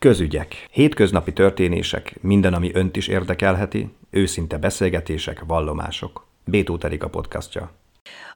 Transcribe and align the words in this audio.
Közügyek. 0.00 0.66
Hétköznapi 0.70 1.32
történések, 1.32 2.22
minden, 2.22 2.54
ami 2.54 2.70
önt 2.74 2.96
is 2.96 3.08
érdekelheti, 3.08 3.88
őszinte 4.10 4.58
beszélgetések, 4.58 5.40
vallomások. 5.46 6.26
Bétó 6.44 6.78
a 6.98 7.08
podcastja. 7.08 7.72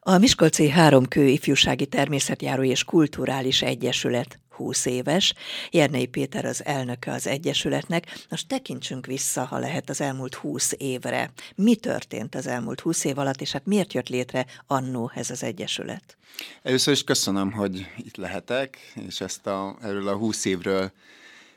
A 0.01 0.19
Miskolci 0.19 0.69
Háromkő 0.69 1.27
Ifjúsági 1.27 1.87
Természetjáró 1.87 2.63
és 2.63 2.85
Kulturális 2.85 3.63
Egyesület 3.63 4.39
20 4.49 4.87
éves. 4.87 5.35
Jernei 5.71 6.07
Péter 6.07 6.45
az 6.45 6.65
elnöke 6.65 7.13
az 7.13 7.27
Egyesületnek. 7.27 8.27
Most 8.31 8.49
tekintsünk 8.49 9.07
vissza, 9.07 9.45
ha 9.45 9.59
lehet, 9.59 9.91
az 9.91 10.01
elmúlt 10.01 10.35
20 10.35 10.73
évre. 10.79 11.33
Mi 11.55 11.77
történt 11.77 12.35
az 12.35 12.47
elmúlt 12.47 12.81
20 12.81 13.05
év 13.05 13.19
alatt, 13.19 13.41
és 13.41 13.53
hát 13.53 13.67
miért 13.67 13.93
jött 13.93 14.09
létre 14.09 14.47
annó 14.67 15.11
ez 15.15 15.31
az 15.31 15.43
Egyesület? 15.43 16.17
Először 16.63 16.93
is 16.93 17.05
köszönöm, 17.05 17.53
hogy 17.53 17.87
itt 17.97 18.17
lehetek, 18.17 18.79
és 19.07 19.21
ezt 19.21 19.47
a, 19.47 19.77
erről 19.83 20.09
a 20.09 20.17
20 20.17 20.45
évről 20.45 20.93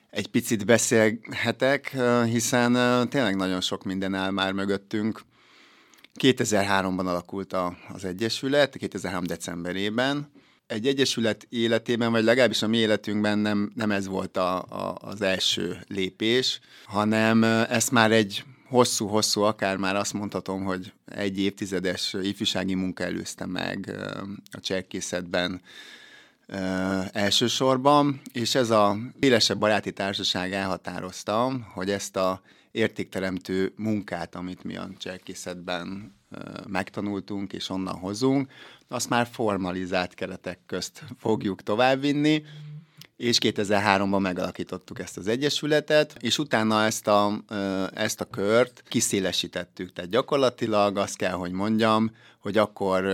egy 0.09 0.27
picit 0.27 0.65
beszélhetek, 0.65 1.97
hiszen 2.25 2.73
tényleg 3.09 3.35
nagyon 3.35 3.61
sok 3.61 3.83
minden 3.83 4.13
áll 4.13 4.31
már 4.31 4.51
mögöttünk. 4.51 5.21
2003-ban 6.19 7.05
alakult 7.05 7.55
az 7.93 8.05
Egyesület, 8.05 8.77
2003. 8.77 9.23
decemberében. 9.23 10.31
Egy 10.67 10.87
Egyesület 10.87 11.47
életében, 11.49 12.11
vagy 12.11 12.23
legalábbis 12.23 12.61
a 12.61 12.67
mi 12.67 12.77
életünkben 12.77 13.39
nem, 13.39 13.71
nem 13.75 13.91
ez 13.91 14.07
volt 14.07 14.37
a, 14.37 14.61
a, 14.61 14.97
az 15.01 15.21
első 15.21 15.77
lépés, 15.87 16.59
hanem 16.85 17.43
ezt 17.43 17.91
már 17.91 18.11
egy 18.11 18.43
hosszú-hosszú, 18.67 19.41
akár 19.41 19.77
már 19.77 19.95
azt 19.95 20.13
mondhatom, 20.13 20.63
hogy 20.63 20.93
egy 21.05 21.39
évtizedes 21.39 22.15
ifjúsági 22.21 22.73
munka 22.73 23.03
előzte 23.03 23.45
meg 23.45 23.95
a 24.51 24.59
cserkészetben, 24.59 25.61
elsősorban, 27.11 28.21
és 28.31 28.55
ez 28.55 28.69
a 28.69 28.97
élesebb 29.19 29.57
baráti 29.57 29.91
társaság 29.91 30.53
elhatározta, 30.53 31.51
hogy 31.73 31.89
ezt 31.89 32.15
a 32.15 32.41
értékteremtő 32.71 33.73
munkát, 33.75 34.35
amit 34.35 34.63
mi 34.63 34.75
a 34.75 34.89
cselkészetben 34.97 36.15
megtanultunk 36.67 37.53
és 37.53 37.69
onnan 37.69 37.95
hozunk, 37.95 38.51
azt 38.87 39.09
már 39.09 39.27
formalizált 39.31 40.13
keretek 40.13 40.59
közt 40.65 41.03
fogjuk 41.17 41.63
továbbvinni, 41.63 42.43
és 43.17 43.37
2003-ban 43.41 44.19
megalakítottuk 44.21 44.99
ezt 44.99 45.17
az 45.17 45.27
egyesületet, 45.27 46.15
és 46.19 46.37
utána 46.37 46.85
ezt 46.85 47.07
a, 47.07 47.43
ezt 47.93 48.21
a 48.21 48.25
kört 48.25 48.83
kiszélesítettük. 48.87 49.93
Tehát 49.93 50.09
gyakorlatilag 50.09 50.97
azt 50.97 51.15
kell, 51.17 51.31
hogy 51.31 51.51
mondjam, 51.51 52.11
hogy 52.47 52.57
akkor 52.57 53.05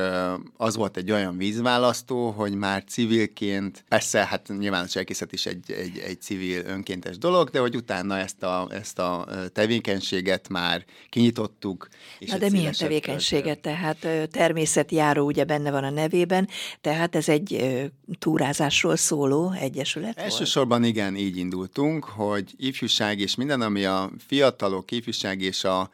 az 0.58 0.76
volt 0.76 0.98
egy 0.98 1.12
olyan 1.12 1.38
vízválasztó, 1.38 2.30
hogy 2.30 2.54
már 2.54 2.84
civilként, 2.88 3.84
persze, 3.88 4.26
hát 4.26 4.48
nyilván 4.58 4.84
a 4.84 4.88
cselkészet 4.88 5.34
is 5.34 5.46
egy, 5.46 5.72
egy, 5.72 5.98
egy 5.98 6.22
civil 6.22 6.66
önkéntes 6.66 7.18
dolog, 7.18 7.50
de 7.50 7.60
hogy 7.60 7.76
utána 7.76 8.18
ezt 8.18 8.44
a, 8.44 8.68
ezt 8.72 9.00
a 9.00 9.28
tevékenységet 9.54 10.50
már 10.50 10.86
kinyitottuk. 11.10 11.88
És 12.20 12.30
Na 12.30 12.38
de 12.38 12.50
milyen 12.50 12.74
tevékenységet? 12.78 13.62
Kört. 13.62 13.78
Tehát 14.00 14.30
természetjáró 14.30 15.26
ugye 15.26 15.44
benne 15.44 15.72
van 15.72 15.84
a 15.84 15.90
nevében, 15.90 16.48
tehát 16.82 17.16
ez 17.16 17.30
egy 17.30 17.74
túrázásról 18.20 18.96
szóló 18.96 19.54
egyesület 19.96 20.18
Elsősorban 20.18 20.80
volt? 20.80 20.92
igen, 20.92 21.16
így 21.16 21.38
indultunk, 21.38 22.04
hogy 22.04 22.54
ifjúság 22.58 23.20
és 23.20 23.36
minden, 23.36 23.62
ami 23.62 23.86
a 23.86 24.12
fiatalok, 24.28 24.92
ifjúság 24.92 25.42
és 25.42 25.64
a 25.64 25.90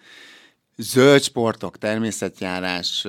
zöld 0.77 1.23
sportok, 1.23 1.77
természetjárás 1.77 3.07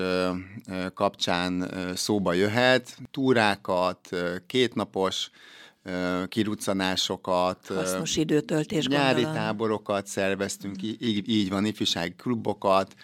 kapcsán 0.95 1.71
szóba 1.95 2.33
jöhet, 2.33 2.97
túrákat, 3.11 4.09
kétnapos 4.47 5.31
kiruccanásokat, 6.29 7.67
hasznos 7.67 8.17
időtöltés, 8.17 8.87
nyári 8.87 9.23
gondolom. 9.23 9.35
táborokat 9.35 10.07
szerveztünk, 10.07 10.83
így, 10.83 11.29
így 11.29 11.49
van, 11.49 11.65
ifjúsági 11.65 12.15
klubokat, 12.17 12.95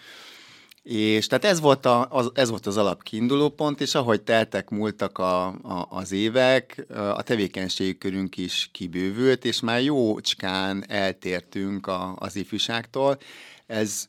és 0.89 1.27
tehát 1.27 1.45
ez 1.45 1.59
volt, 1.59 1.85
a, 1.85 2.07
az, 2.09 2.29
ez 2.33 2.49
volt 2.49 2.65
az 2.65 2.77
alapkiinduló 2.77 3.49
pont, 3.49 3.81
és 3.81 3.95
ahogy 3.95 4.21
teltek, 4.21 4.69
múltak 4.69 5.17
a, 5.17 5.45
a, 5.47 5.87
az 5.89 6.11
évek, 6.11 6.85
a 6.89 7.21
tevékenységi 7.21 7.97
körünk 7.97 8.37
is 8.37 8.69
kibővült, 8.71 9.45
és 9.45 9.59
már 9.59 9.81
jócskán 9.81 10.83
eltértünk 10.87 11.87
a, 11.87 12.15
az 12.19 12.35
ifjúságtól. 12.35 13.17
Ez 13.65 14.05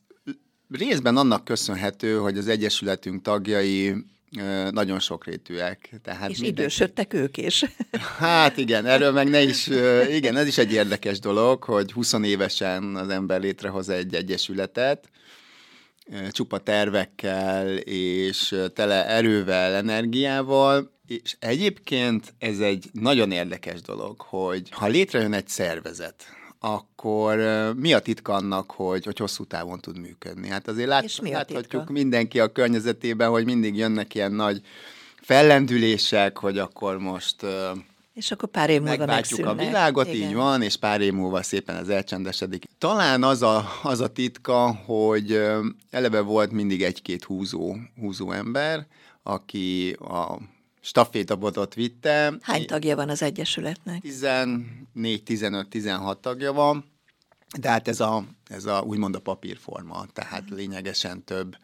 részben 0.71 1.17
annak 1.17 1.44
köszönhető, 1.44 2.17
hogy 2.17 2.38
az 2.38 2.49
Egyesületünk 2.49 3.22
tagjai 3.22 3.94
nagyon 4.71 5.00
sokrétűek. 5.00 5.91
Tehát 6.03 6.31
és 6.31 6.38
minden... 6.38 6.59
idősödtek 6.59 7.15
ők 7.15 7.37
is. 7.37 7.65
Hát 8.19 8.56
igen, 8.56 8.87
erről 8.87 9.12
meg 9.12 9.28
ne 9.28 9.43
is, 9.43 9.67
igen, 10.11 10.37
ez 10.37 10.47
is 10.47 10.59
egy 10.59 10.72
érdekes 10.72 11.19
dolog, 11.19 11.62
hogy 11.62 11.93
20 11.93 12.12
évesen 12.12 12.97
az 12.97 13.09
ember 13.09 13.41
létrehoz 13.41 13.88
egy 13.88 14.15
egyesületet, 14.15 15.09
csupa 16.30 16.58
tervekkel, 16.58 17.76
és 17.76 18.56
tele 18.74 19.06
erővel, 19.06 19.74
energiával, 19.74 20.91
és 21.06 21.36
egyébként 21.38 22.34
ez 22.38 22.58
egy 22.58 22.91
nagyon 22.92 23.30
érdekes 23.30 23.80
dolog, 23.80 24.20
hogy 24.20 24.69
ha 24.70 24.86
létrejön 24.86 25.32
egy 25.32 25.48
szervezet, 25.48 26.24
akkor 26.60 27.36
mi 27.76 27.92
a 27.92 27.98
titka 27.98 28.32
annak, 28.32 28.70
hogy, 28.70 29.04
hogy 29.04 29.19
hosszú 29.19 29.44
távon 29.44 29.80
tud 29.80 29.98
működni? 29.98 30.48
Hát 30.48 30.69
azért 30.69 30.88
lát, 30.88 31.19
láthatjuk 31.22 31.69
titka? 31.70 31.92
mindenki 31.92 32.40
a 32.40 32.52
környezetében, 32.52 33.30
hogy 33.30 33.44
mindig 33.44 33.76
jönnek 33.76 34.14
ilyen 34.14 34.32
nagy 34.32 34.60
fellendülések, 35.20 36.38
hogy 36.38 36.58
akkor 36.58 36.98
most 36.98 37.46
és 38.19 38.31
akkor 38.31 38.49
pár 38.49 38.71
év 38.71 38.81
múlva 38.81 38.97
megváltjuk 38.97 39.47
a 39.47 39.55
világot, 39.55 40.06
Igen. 40.06 40.29
így 40.29 40.34
van, 40.34 40.62
és 40.62 40.77
pár 40.77 41.01
év 41.01 41.12
múlva 41.12 41.43
szépen 41.43 41.77
ez 41.77 41.89
elcsendesedik. 41.89 42.65
Talán 42.79 43.23
az 43.23 43.43
a, 43.43 43.69
az 43.83 44.01
a 44.01 44.09
titka, 44.09 44.75
hogy 44.75 45.43
eleve 45.91 46.21
volt 46.21 46.51
mindig 46.51 46.83
egy-két 46.83 47.25
húzó, 47.25 47.77
húzó 47.97 48.33
ember, 48.33 48.87
aki 49.23 49.93
a 49.93 50.39
stafétabotot 50.81 51.75
vitte. 51.75 52.34
Hány 52.41 52.67
tagja 52.67 52.97
van 52.97 53.09
az 53.09 53.23
Egyesületnek? 53.23 54.01
14, 54.01 55.23
15, 55.25 55.69
16 55.69 56.19
tagja 56.19 56.53
van, 56.53 56.85
de 57.59 57.69
hát 57.69 57.89
ez 57.89 58.00
a, 58.00 58.25
ez 58.49 58.65
a 58.65 58.81
úgymond 58.81 59.15
a 59.15 59.21
papírforma, 59.21 60.06
tehát 60.12 60.45
lényegesen 60.50 61.25
több 61.25 61.56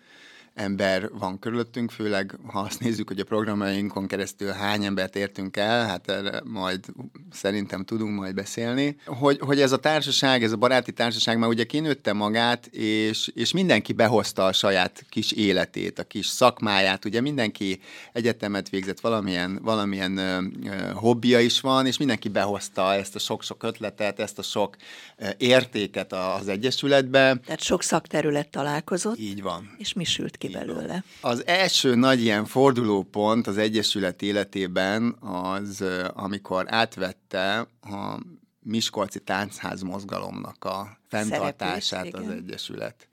ember 0.55 1.11
van 1.13 1.39
körülöttünk, 1.39 1.91
főleg 1.91 2.39
ha 2.47 2.59
azt 2.59 2.81
nézzük, 2.81 3.09
hogy 3.09 3.19
a 3.19 3.25
programjainkon 3.25 4.07
keresztül 4.07 4.51
hány 4.51 4.85
embert 4.85 5.17
értünk 5.17 5.57
el, 5.57 5.87
hát 5.87 6.11
erre 6.11 6.41
majd 6.45 6.85
szerintem 7.31 7.85
tudunk 7.85 8.19
majd 8.19 8.35
beszélni, 8.35 8.97
hogy, 9.05 9.39
hogy 9.41 9.61
ez 9.61 9.73
a 9.73 9.77
társaság, 9.77 10.43
ez 10.43 10.53
a 10.53 10.57
baráti 10.57 10.93
társaság 10.93 11.39
már 11.39 11.49
ugye 11.49 11.65
kinőtte 11.65 12.13
magát, 12.13 12.67
és, 12.67 13.31
és 13.35 13.53
mindenki 13.53 13.93
behozta 13.93 14.45
a 14.45 14.53
saját 14.53 15.05
kis 15.09 15.33
életét, 15.33 15.99
a 15.99 16.05
kis 16.05 16.27
szakmáját, 16.27 17.05
ugye 17.05 17.21
mindenki 17.21 17.81
egyetemet 18.13 18.69
végzett, 18.69 19.01
valamilyen, 19.01 19.59
valamilyen 19.63 20.17
ö, 20.17 20.39
ö, 20.65 20.91
hobbija 20.93 21.41
is 21.41 21.61
van, 21.61 21.87
és 21.87 21.99
mindenki 21.99 22.29
behozta 22.29 22.95
ezt 22.95 23.15
a 23.15 23.19
sok-sok 23.19 23.63
ötletet, 23.63 24.21
ezt 24.21 24.39
a 24.39 24.43
sok 24.43 24.77
ö, 25.17 25.27
értéket 25.39 26.13
az 26.13 26.49
Egyesületbe. 26.49 27.37
Tehát 27.45 27.63
sok 27.63 27.83
szakterület 27.83 28.49
találkozott. 28.49 29.19
Így 29.19 29.43
van. 29.43 29.75
És 29.79 29.93
mi 29.93 30.05
sült 30.05 30.37
ki 30.37 30.44
belőle. 30.49 31.05
Az 31.21 31.47
első 31.47 31.95
nagy 31.95 32.21
ilyen 32.21 32.45
fordulópont 32.45 33.47
az 33.47 33.59
Egyesület 33.59 34.23
életében 34.23 35.17
az, 35.21 35.85
amikor 36.13 36.65
átvette 36.69 37.59
a 37.83 38.19
Miskolci 38.61 39.21
Táncház 39.21 39.83
mozgalomnak 39.83 40.65
a 40.65 40.99
fenntartását 41.09 41.83
Szereplés, 41.83 42.27
az 42.27 42.33
Egyesület. 42.35 43.09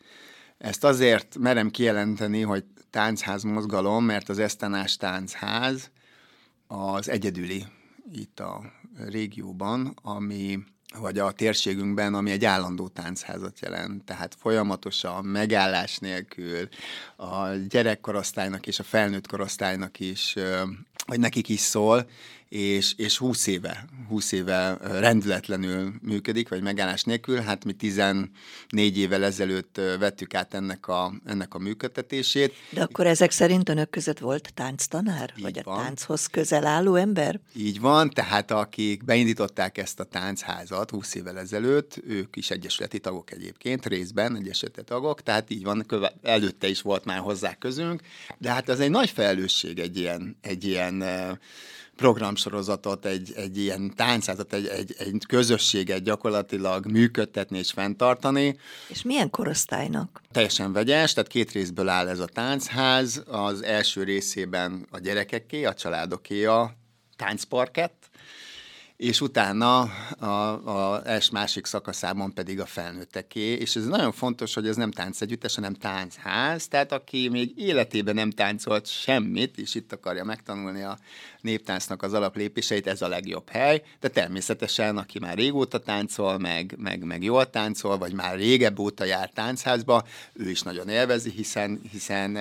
Ezt 0.57 0.83
azért 0.83 1.37
merem 1.37 1.69
kijelenteni, 1.69 2.41
hogy 2.41 2.63
táncház 2.89 3.43
mozgalom, 3.43 4.05
mert 4.05 4.29
az 4.29 4.39
Esztenás 4.39 4.97
táncház 4.97 5.91
az 6.67 7.09
egyedüli 7.09 7.65
itt 8.11 8.39
a 8.39 8.61
régióban, 9.07 9.97
ami 10.01 10.59
vagy 10.99 11.19
a 11.19 11.31
térségünkben, 11.31 12.13
ami 12.13 12.31
egy 12.31 12.45
állandó 12.45 12.87
táncházat 12.87 13.59
jelent. 13.59 14.03
Tehát 14.03 14.35
folyamatosan, 14.39 15.25
megállás 15.25 15.97
nélkül 15.97 16.67
a 17.15 17.49
gyerekkorosztálynak 17.69 18.67
és 18.67 18.79
a 18.79 18.83
felnőtt 18.83 19.27
korosztálynak 19.27 19.99
is, 19.99 20.35
vagy 21.05 21.19
nekik 21.19 21.49
is 21.49 21.59
szól, 21.59 22.09
és, 22.51 22.93
és 22.97 23.17
20 23.17 23.47
éve, 23.47 23.85
20 24.07 24.31
éve 24.31 24.77
rendületlenül 24.81 25.93
működik, 26.01 26.49
vagy 26.49 26.61
megállás 26.61 27.03
nélkül. 27.03 27.37
Hát 27.37 27.65
mi 27.65 27.73
14 27.73 28.27
évvel 28.97 29.23
ezelőtt 29.23 29.81
vettük 29.99 30.33
át 30.33 30.53
ennek 30.53 30.87
a, 30.87 31.13
ennek 31.25 31.53
a 31.53 31.59
működtetését. 31.59 32.53
De 32.69 32.81
akkor 32.81 33.07
ezek 33.07 33.31
szerint 33.31 33.69
önök 33.69 33.89
között 33.89 34.19
volt 34.19 34.53
tánctanár? 34.53 35.33
Így 35.35 35.43
vagy 35.43 35.63
van. 35.63 35.79
a 35.79 35.81
tánchoz 35.81 36.25
közel 36.25 36.65
álló 36.65 36.95
ember? 36.95 37.39
Így 37.55 37.79
van, 37.79 38.09
tehát 38.09 38.51
akik 38.51 39.03
beindították 39.03 39.77
ezt 39.77 39.99
a 39.99 40.03
táncházat 40.03 40.89
20 40.89 41.15
évvel 41.15 41.39
ezelőtt, 41.39 42.01
ők 42.07 42.35
is 42.35 42.49
egyesületi 42.49 42.99
tagok 42.99 43.31
egyébként, 43.31 43.85
részben 43.85 44.35
egyesületi 44.35 44.83
tagok, 44.83 45.21
tehát 45.21 45.49
így 45.49 45.63
van, 45.63 45.83
köve, 45.87 46.13
előtte 46.21 46.67
is 46.67 46.81
volt 46.81 47.05
már 47.05 47.19
hozzá 47.19 47.55
közünk, 47.55 48.01
de 48.37 48.51
hát 48.51 48.69
az 48.69 48.79
egy 48.79 48.89
nagy 48.89 49.09
felelősség 49.09 49.79
egy 49.79 49.97
ilyen, 49.97 50.37
egy 50.41 50.63
ilyen 50.63 51.03
programsorozatot, 52.01 53.05
egy, 53.05 53.33
egy 53.35 53.57
ilyen 53.57 53.93
táncázat, 53.95 54.53
egy, 54.53 54.67
egy, 54.67 54.95
egy 54.97 55.23
közösséget 55.27 56.03
gyakorlatilag 56.03 56.85
működtetni 56.85 57.57
és 57.57 57.71
fenntartani. 57.71 58.57
És 58.87 59.01
milyen 59.01 59.29
korosztálynak? 59.29 60.21
Teljesen 60.31 60.73
vegyes, 60.73 61.13
tehát 61.13 61.29
két 61.29 61.51
részből 61.51 61.89
áll 61.89 62.07
ez 62.07 62.19
a 62.19 62.25
táncház. 62.25 63.23
Az 63.27 63.63
első 63.63 64.03
részében 64.03 64.87
a 64.91 64.99
gyerekeké, 64.99 65.63
a 65.63 65.73
családoké 65.73 66.45
a 66.45 66.75
táncparkett, 67.15 68.09
és 69.01 69.21
utána 69.21 69.79
a, 70.19 70.25
a 70.25 71.01
els 71.05 71.29
másik 71.29 71.65
szakaszában 71.65 72.33
pedig 72.33 72.59
a 72.59 72.65
felnőtteké, 72.65 73.39
és 73.39 73.75
ez 73.75 73.85
nagyon 73.85 74.11
fontos, 74.11 74.53
hogy 74.53 74.67
ez 74.67 74.75
nem 74.75 74.91
táncegyüttes, 74.91 75.55
hanem 75.55 75.73
táncház, 75.73 76.67
tehát 76.67 76.91
aki 76.91 77.29
még 77.29 77.53
életében 77.57 78.15
nem 78.15 78.29
táncolt 78.29 78.87
semmit, 78.87 79.57
és 79.57 79.75
itt 79.75 79.93
akarja 79.93 80.23
megtanulni 80.23 80.81
a 80.81 80.97
néptáncnak 81.41 82.03
az 82.03 82.13
alaplépéseit, 82.13 82.87
ez 82.87 83.01
a 83.01 83.07
legjobb 83.07 83.49
hely, 83.49 83.83
de 83.99 84.07
természetesen, 84.07 84.97
aki 84.97 85.19
már 85.19 85.37
régóta 85.37 85.79
táncol, 85.79 86.37
meg, 86.37 86.75
meg, 86.77 87.03
meg 87.03 87.23
jól 87.23 87.49
táncol, 87.49 87.97
vagy 87.97 88.13
már 88.13 88.35
régebb 88.35 88.79
óta 88.79 89.03
jár 89.03 89.29
táncházba, 89.29 90.03
ő 90.33 90.49
is 90.49 90.61
nagyon 90.61 90.89
élvezi, 90.89 91.29
hiszen, 91.29 91.81
hiszen 91.91 92.37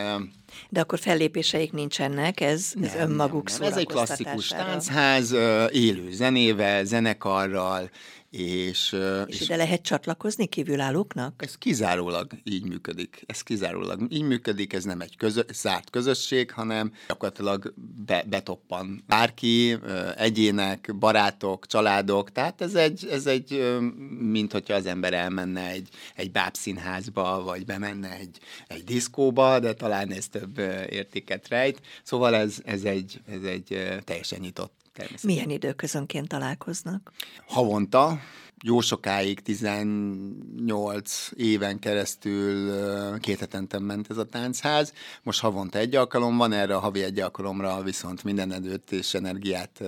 de 0.69 0.81
akkor 0.81 0.99
fellépéseik 0.99 1.73
nincsenek, 1.73 2.41
ez, 2.41 2.73
ez 2.83 2.93
nem, 2.93 3.11
önmaguk 3.11 3.49
nem, 3.49 3.59
nem. 3.61 3.71
Ez 3.71 3.77
egy 3.77 3.87
klasszikus 3.87 4.49
táncház, 4.49 5.33
élő 5.71 6.11
zenével, 6.11 6.85
zenekarral, 6.85 7.91
és, 8.31 8.97
és, 9.27 9.35
és 9.35 9.41
ide 9.41 9.57
lehet 9.57 9.83
csatlakozni 9.83 10.47
kívülállóknak? 10.47 11.43
Ez 11.43 11.59
kizárólag 11.59 12.33
így 12.45 12.65
működik. 12.65 13.23
Ez 13.27 13.43
kizárólag 13.43 14.07
így 14.09 14.23
működik, 14.23 14.73
ez 14.73 14.85
nem 14.85 15.01
egy 15.01 15.17
közö, 15.17 15.41
zárt 15.53 15.91
közösség, 15.91 16.51
hanem 16.51 16.93
gyakorlatilag 17.09 17.75
be, 18.07 18.25
betoppan 18.29 19.05
bárki, 19.07 19.79
egyének, 20.17 20.95
barátok, 20.99 21.67
családok, 21.67 22.33
tehát 22.33 22.61
ez 22.61 22.75
egy, 22.75 23.07
ez 23.11 23.27
egy 23.27 23.79
mint 24.19 24.53
hogyha 24.53 24.75
az 24.75 24.87
ember 24.87 25.13
elmenne 25.13 25.69
egy, 25.69 25.89
egy 26.15 26.31
bábszínházba, 26.31 27.43
vagy 27.43 27.65
bemenne 27.65 28.17
egy, 28.17 28.39
egy 28.67 28.85
diszkóba, 28.85 29.59
de 29.59 29.73
talán 29.73 30.13
ez 30.13 30.29
több 30.29 30.59
értéket 30.91 31.49
rejt. 31.49 31.81
Szóval 32.03 32.35
ez, 32.35 32.57
ez, 32.65 32.83
egy, 32.85 33.21
ez 33.27 33.43
egy 33.43 34.01
teljesen 34.05 34.41
nyitott 34.41 34.80
milyen 35.23 35.51
időközönként 35.51 36.29
találkoznak? 36.29 37.13
Havonta, 37.47 38.19
jó 38.63 38.81
sokáig, 38.81 39.41
18 39.41 41.29
éven 41.37 41.79
keresztül 41.79 43.19
két 43.19 43.39
hetente 43.39 43.79
ment 43.79 44.11
ez 44.11 44.17
a 44.17 44.25
táncház. 44.25 44.93
Most 45.23 45.41
havonta 45.41 45.79
egy 45.79 45.95
alkalom 45.95 46.37
van, 46.37 46.53
erre 46.53 46.75
a 46.75 46.79
havi 46.79 47.03
egy 47.03 47.21
alkalomra 47.21 47.83
viszont 47.83 48.25
minden 48.25 48.53
időt 48.53 48.93
és 48.93 49.15
energiát 49.15 49.83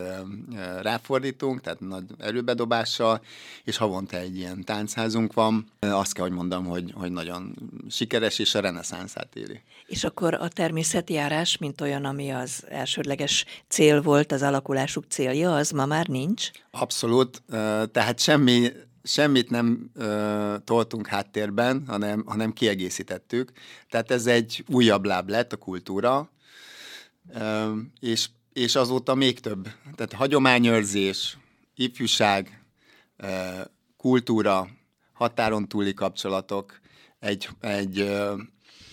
ráfordítunk, 0.83 1.61
tehát 1.61 1.81
nagy 1.81 2.05
erőbedobással, 2.19 3.23
és 3.65 3.77
havonta 3.77 4.17
egy 4.17 4.37
ilyen 4.37 4.65
táncházunk 4.65 5.33
van. 5.33 5.67
Azt 5.81 6.13
kell, 6.13 6.25
hogy 6.25 6.35
mondom, 6.35 6.65
hogy, 6.65 6.93
hogy 6.95 7.13
nagyon 7.13 7.55
sikeres, 7.89 8.39
és 8.39 8.55
a 8.55 8.61
reneszánszát 8.61 9.37
éli. 9.37 9.61
És 9.87 10.05
akkor 10.05 10.35
a 10.35 10.49
természeti 10.49 11.13
járás, 11.13 11.59
mint 11.59 11.81
olyan, 11.81 12.05
ami 12.05 12.31
az 12.31 12.65
elsődleges 12.69 13.45
cél 13.69 14.03
volt, 14.03 14.33
az 14.33 14.43
alakulásuk 14.43 15.05
célja, 15.09 15.55
az 15.55 15.71
ma 15.71 15.87
már 15.87 16.07
nincs? 16.07 16.51
Abszolút, 16.71 17.43
tehát 17.93 18.19
semmi 18.19 18.62
semmit 19.03 19.51
nem 19.51 19.91
ö, 19.95 20.55
toltunk 20.65 21.07
háttérben, 21.07 21.85
hanem, 21.87 22.25
hanem 22.27 22.53
kiegészítettük. 22.53 23.53
Tehát 23.89 24.11
ez 24.11 24.27
egy 24.27 24.65
újabb 24.69 25.05
láb 25.05 25.29
lett 25.29 25.53
a 25.53 25.57
kultúra, 25.57 26.31
ö, 27.35 27.73
és, 28.01 28.29
és 28.53 28.75
azóta 28.75 29.15
még 29.15 29.41
több. 29.41 29.69
Tehát 29.95 30.13
hagyományőrzés, 30.13 31.39
ifjúság, 31.75 32.65
ö, 33.17 33.27
kultúra, 33.97 34.69
határon 35.13 35.69
túli 35.69 35.95
kapcsolatok, 35.95 36.81
egy... 37.19 37.49
egy, 37.61 37.99
ö, 37.99 38.35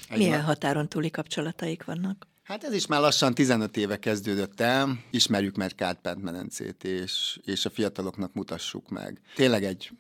egy 0.10 0.18
Milyen 0.18 0.44
határon 0.44 0.88
túli 0.88 1.12
kapcsolataik 1.12 1.84
vannak? 1.84 2.29
Hát 2.50 2.64
ez 2.64 2.74
is 2.74 2.86
már 2.86 3.00
lassan 3.00 3.34
15 3.34 3.78
éve 3.78 4.00
kezdődött 4.00 4.60
el. 4.60 5.00
Ismerjük 5.12 5.56
meg 5.56 5.76
Kárpát-medencét, 5.76 6.84
és, 6.84 7.40
és 7.44 7.66
a 7.66 7.70
fiataloknak 7.70 8.34
mutassuk 8.34 8.90
meg. 8.90 9.22
Tényleg 9.36 9.64
egy, 9.64 9.92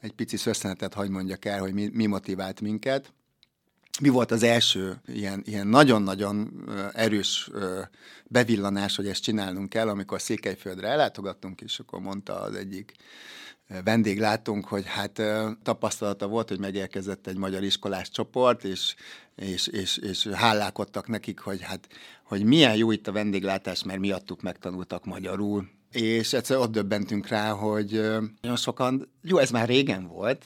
egy 0.00 0.12
pici 0.12 0.36
szösszenetet 0.36 0.94
hagy 0.94 1.08
mondjak 1.08 1.44
el, 1.44 1.60
hogy 1.60 1.72
mi, 1.72 1.90
mi 1.92 2.06
motivált 2.06 2.60
minket. 2.60 3.12
Mi 4.00 4.08
volt 4.08 4.30
az 4.30 4.42
első 4.42 5.00
ilyen, 5.06 5.42
ilyen 5.44 5.66
nagyon-nagyon 5.66 6.64
erős 6.92 7.50
bevillanás, 8.24 8.96
hogy 8.96 9.06
ezt 9.06 9.22
csinálnunk 9.22 9.68
kell, 9.68 9.88
amikor 9.88 10.20
Székelyföldre 10.20 10.88
ellátogattunk, 10.88 11.60
és 11.60 11.78
akkor 11.78 12.00
mondta 12.00 12.40
az 12.40 12.54
egyik 12.54 12.94
vendéglátunk, 13.84 14.64
hogy 14.64 14.84
hát 14.86 15.22
tapasztalata 15.62 16.26
volt, 16.26 16.48
hogy 16.48 16.58
megérkezett 16.58 17.26
egy 17.26 17.36
magyar 17.36 17.62
iskolás 17.62 18.10
csoport, 18.10 18.64
és, 18.64 18.94
és, 19.36 19.66
és, 19.66 19.96
és 19.96 20.26
hálálkodtak 20.26 21.08
nekik, 21.08 21.38
hogy 21.38 21.62
hát 21.62 21.88
hogy 22.22 22.44
milyen 22.44 22.76
jó 22.76 22.90
itt 22.90 23.06
a 23.06 23.12
vendéglátás, 23.12 23.82
mert 23.82 24.00
miattuk 24.00 24.42
megtanultak 24.42 25.04
magyarul, 25.04 25.68
és 25.92 26.32
egyszer 26.32 26.56
ott 26.56 26.72
döbbentünk 26.72 27.28
rá, 27.28 27.50
hogy 27.50 27.90
nagyon 28.40 28.56
sokan, 28.56 29.08
jó, 29.22 29.38
ez 29.38 29.50
már 29.50 29.68
régen 29.68 30.06
volt, 30.06 30.44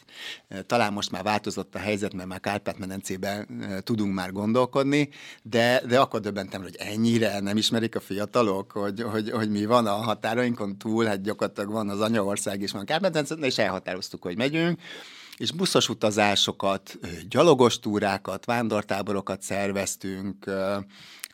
talán 0.67 0.93
most 0.93 1.11
már 1.11 1.23
változott 1.23 1.75
a 1.75 1.79
helyzet, 1.79 2.15
mert 2.15 2.29
már 2.29 2.41
Kárpát-medencében 2.41 3.47
tudunk 3.85 4.15
már 4.15 4.33
gondolkodni, 4.33 5.09
de, 5.43 5.83
de 5.89 6.01
akkor 6.01 6.21
döbbentem, 6.21 6.63
hogy 6.63 6.77
ennyire 6.79 7.41
nem 7.41 7.57
ismerik 7.57 7.97
a 7.97 8.01
fiatalok, 8.01 8.73
hogy, 8.73 9.03
hogy, 9.03 9.31
hogy 9.31 9.51
mi 9.51 9.65
van 9.65 9.87
a 9.87 9.95
határainkon 9.95 10.79
túl, 10.79 11.05
hát 11.05 11.23
gyakorlatilag 11.23 11.71
van 11.71 11.89
az 11.89 12.01
anyaország 12.01 12.63
is, 12.63 12.73
van 12.73 12.85
kárpát 12.85 13.31
és 13.41 13.59
elhatároztuk, 13.59 14.23
hogy 14.23 14.37
megyünk, 14.37 14.81
és 15.37 15.53
buszos 15.53 15.89
utazásokat, 15.89 16.99
gyalogos 17.29 17.79
túrákat, 17.79 18.45
vándortáborokat 18.45 19.43
szerveztünk, 19.43 20.51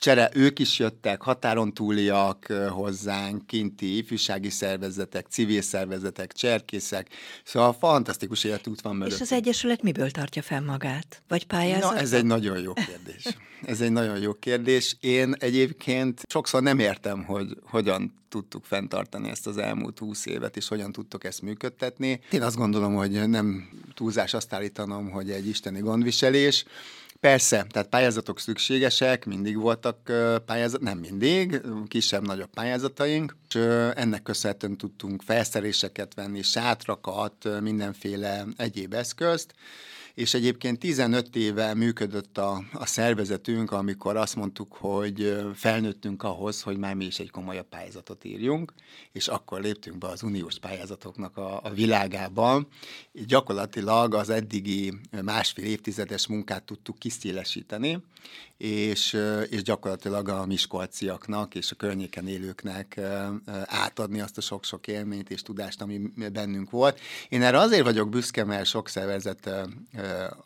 csere, 0.03 0.31
ők 0.35 0.59
is 0.59 0.79
jöttek, 0.79 1.23
határon 1.23 1.75
túliak 1.75 2.47
hozzánk, 2.71 3.47
kinti 3.47 3.97
ifjúsági 3.97 4.51
szervezetek, 4.51 5.27
civil 5.27 5.63
szervezetek, 5.63 6.33
cserkészek, 6.33 7.09
szóval 7.45 7.73
fantasztikus 7.73 8.45
életút 8.45 8.81
van 8.81 8.97
mögött. 8.97 9.15
És 9.15 9.21
az 9.21 9.33
Egyesület 9.33 9.83
miből 9.83 10.11
tartja 10.11 10.43
fel 10.43 10.61
magát? 10.61 11.23
Vagy 11.29 11.47
pályázat? 11.47 11.93
Na, 11.93 11.99
ez 11.99 12.13
egy 12.13 12.25
nagyon 12.25 12.61
jó 12.61 12.73
kérdés. 12.73 13.37
Ez 13.63 13.81
egy 13.81 13.93
nagyon 13.93 14.19
jó 14.19 14.35
kérdés. 14.35 14.97
Én 15.01 15.35
egyébként 15.39 16.21
sokszor 16.29 16.63
nem 16.63 16.79
értem, 16.79 17.25
hogy 17.25 17.57
hogyan 17.63 18.15
tudtuk 18.29 18.65
fenntartani 18.65 19.29
ezt 19.29 19.47
az 19.47 19.57
elmúlt 19.57 19.99
húsz 19.99 20.27
évet, 20.27 20.57
és 20.57 20.69
hogyan 20.69 20.93
tudtok 20.93 21.25
ezt 21.25 21.43
működtetni. 21.43 22.21
Én 22.31 22.43
azt 22.43 22.57
gondolom, 22.57 22.95
hogy 22.95 23.29
nem 23.29 23.69
túlzás 23.95 24.35
azt 24.35 24.53
állítanom, 24.53 25.11
hogy 25.11 25.31
egy 25.31 25.49
isteni 25.49 25.81
gondviselés, 25.81 26.65
Persze, 27.23 27.67
tehát 27.71 27.89
pályázatok 27.89 28.41
szükségesek, 28.41 29.25
mindig 29.25 29.59
voltak 29.59 30.13
pályázat, 30.47 30.81
nem 30.81 30.99
mindig, 30.99 31.61
kisebb-nagyobb 31.89 32.51
pályázataink, 32.51 33.37
és 33.49 33.55
ennek 33.95 34.23
köszönhetően 34.23 34.77
tudtunk 34.77 35.23
felszeréseket 35.23 36.15
venni, 36.15 36.43
sátrakat, 36.43 37.61
mindenféle 37.61 38.45
egyéb 38.57 38.95
eszközt, 38.95 39.55
és 40.15 40.35
egyébként 40.35 40.79
15 40.79 41.37
éve 41.37 41.75
működött 41.75 42.39
a, 42.39 42.63
a 42.73 42.87
szervezetünk, 42.87 43.71
amikor 43.71 44.17
azt 44.17 44.37
mondtuk, 44.37 44.73
hogy 44.73 45.37
felnőttünk 45.55 46.23
ahhoz, 46.23 46.63
hogy 46.63 46.77
már 46.77 46.95
mi 46.95 47.05
is 47.05 47.19
egy 47.19 47.31
komolyabb 47.31 47.69
pályázatot 47.69 48.25
írjunk, 48.25 48.73
és 49.13 49.29
akkor 49.29 49.61
léptünk 49.61 49.99
be 49.99 50.07
az 50.07 50.23
uniós 50.23 50.59
pályázatoknak 50.59 51.37
a, 51.37 51.61
a 51.63 51.71
világában. 51.71 52.67
Gyakorlatilag 53.13 54.15
az 54.15 54.31
eddigi 54.31 54.93
másfél 55.23 55.65
évtizedes 55.65 56.27
munkát 56.27 56.63
tudtuk 56.63 56.99
kiszélesíteni, 56.99 58.03
és, 58.63 59.19
és 59.49 59.63
gyakorlatilag 59.63 60.29
a 60.29 60.47
miskolciaknak 60.47 61.55
és 61.55 61.71
a 61.71 61.75
környéken 61.75 62.29
élőknek 62.29 63.01
átadni 63.65 64.21
azt 64.21 64.39
a 64.39 64.41
sok-sok 64.41 64.87
élményt 64.87 65.31
és 65.31 65.43
tudást, 65.43 65.83
ami 65.83 66.01
bennünk 66.33 66.71
volt. 66.71 67.01
Én 67.29 67.43
erre 67.43 67.59
azért 67.59 67.83
vagyok 67.83 68.09
büszke, 68.09 68.45
mert 68.45 68.67
sok 68.67 68.89
szervezet 68.89 69.51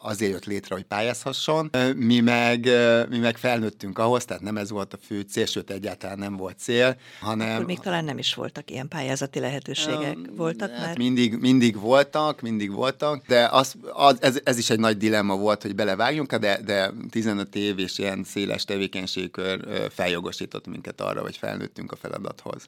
azért 0.02 0.32
jött 0.32 0.44
létre, 0.44 0.74
hogy 0.74 0.84
pályázhasson. 0.84 1.70
Mi 1.94 2.20
meg, 2.20 2.68
mi 3.08 3.18
meg 3.18 3.36
felnőttünk 3.36 3.98
ahhoz, 3.98 4.24
tehát 4.24 4.42
nem 4.42 4.56
ez 4.56 4.70
volt 4.70 4.92
a 4.92 4.98
fő 5.06 5.20
cél, 5.20 5.46
sőt 5.46 5.70
egyáltalán 5.70 6.18
nem 6.18 6.36
volt 6.36 6.58
cél, 6.58 6.96
hanem... 7.20 7.54
Akkor 7.54 7.64
még 7.66 7.80
talán 7.80 8.04
nem 8.04 8.18
is 8.18 8.34
voltak 8.34 8.70
ilyen 8.70 8.88
pályázati 8.88 9.40
lehetőségek. 9.40 10.16
Voltak 10.36 10.70
hát 10.70 10.86
már? 10.86 10.98
Mindig, 10.98 11.38
mindig 11.40 11.80
voltak, 11.80 12.40
mindig 12.40 12.70
voltak, 12.70 13.26
de 13.26 13.48
az, 13.50 13.74
az, 13.92 14.16
ez, 14.20 14.38
ez 14.44 14.58
is 14.58 14.70
egy 14.70 14.78
nagy 14.78 14.96
dilemma 14.96 15.36
volt, 15.36 15.62
hogy 15.62 15.74
belevágjunk, 15.74 16.34
de, 16.34 16.60
de 16.64 16.92
15 17.10 17.56
év 17.56 17.78
és 17.78 17.98
ilyen 18.06 18.24
széles 18.24 18.64
tevékenységkör 18.64 19.90
feljogosított 19.90 20.66
minket 20.66 21.00
arra, 21.00 21.20
hogy 21.20 21.36
felnőttünk 21.36 21.92
a 21.92 21.96
feladathoz. 21.96 22.66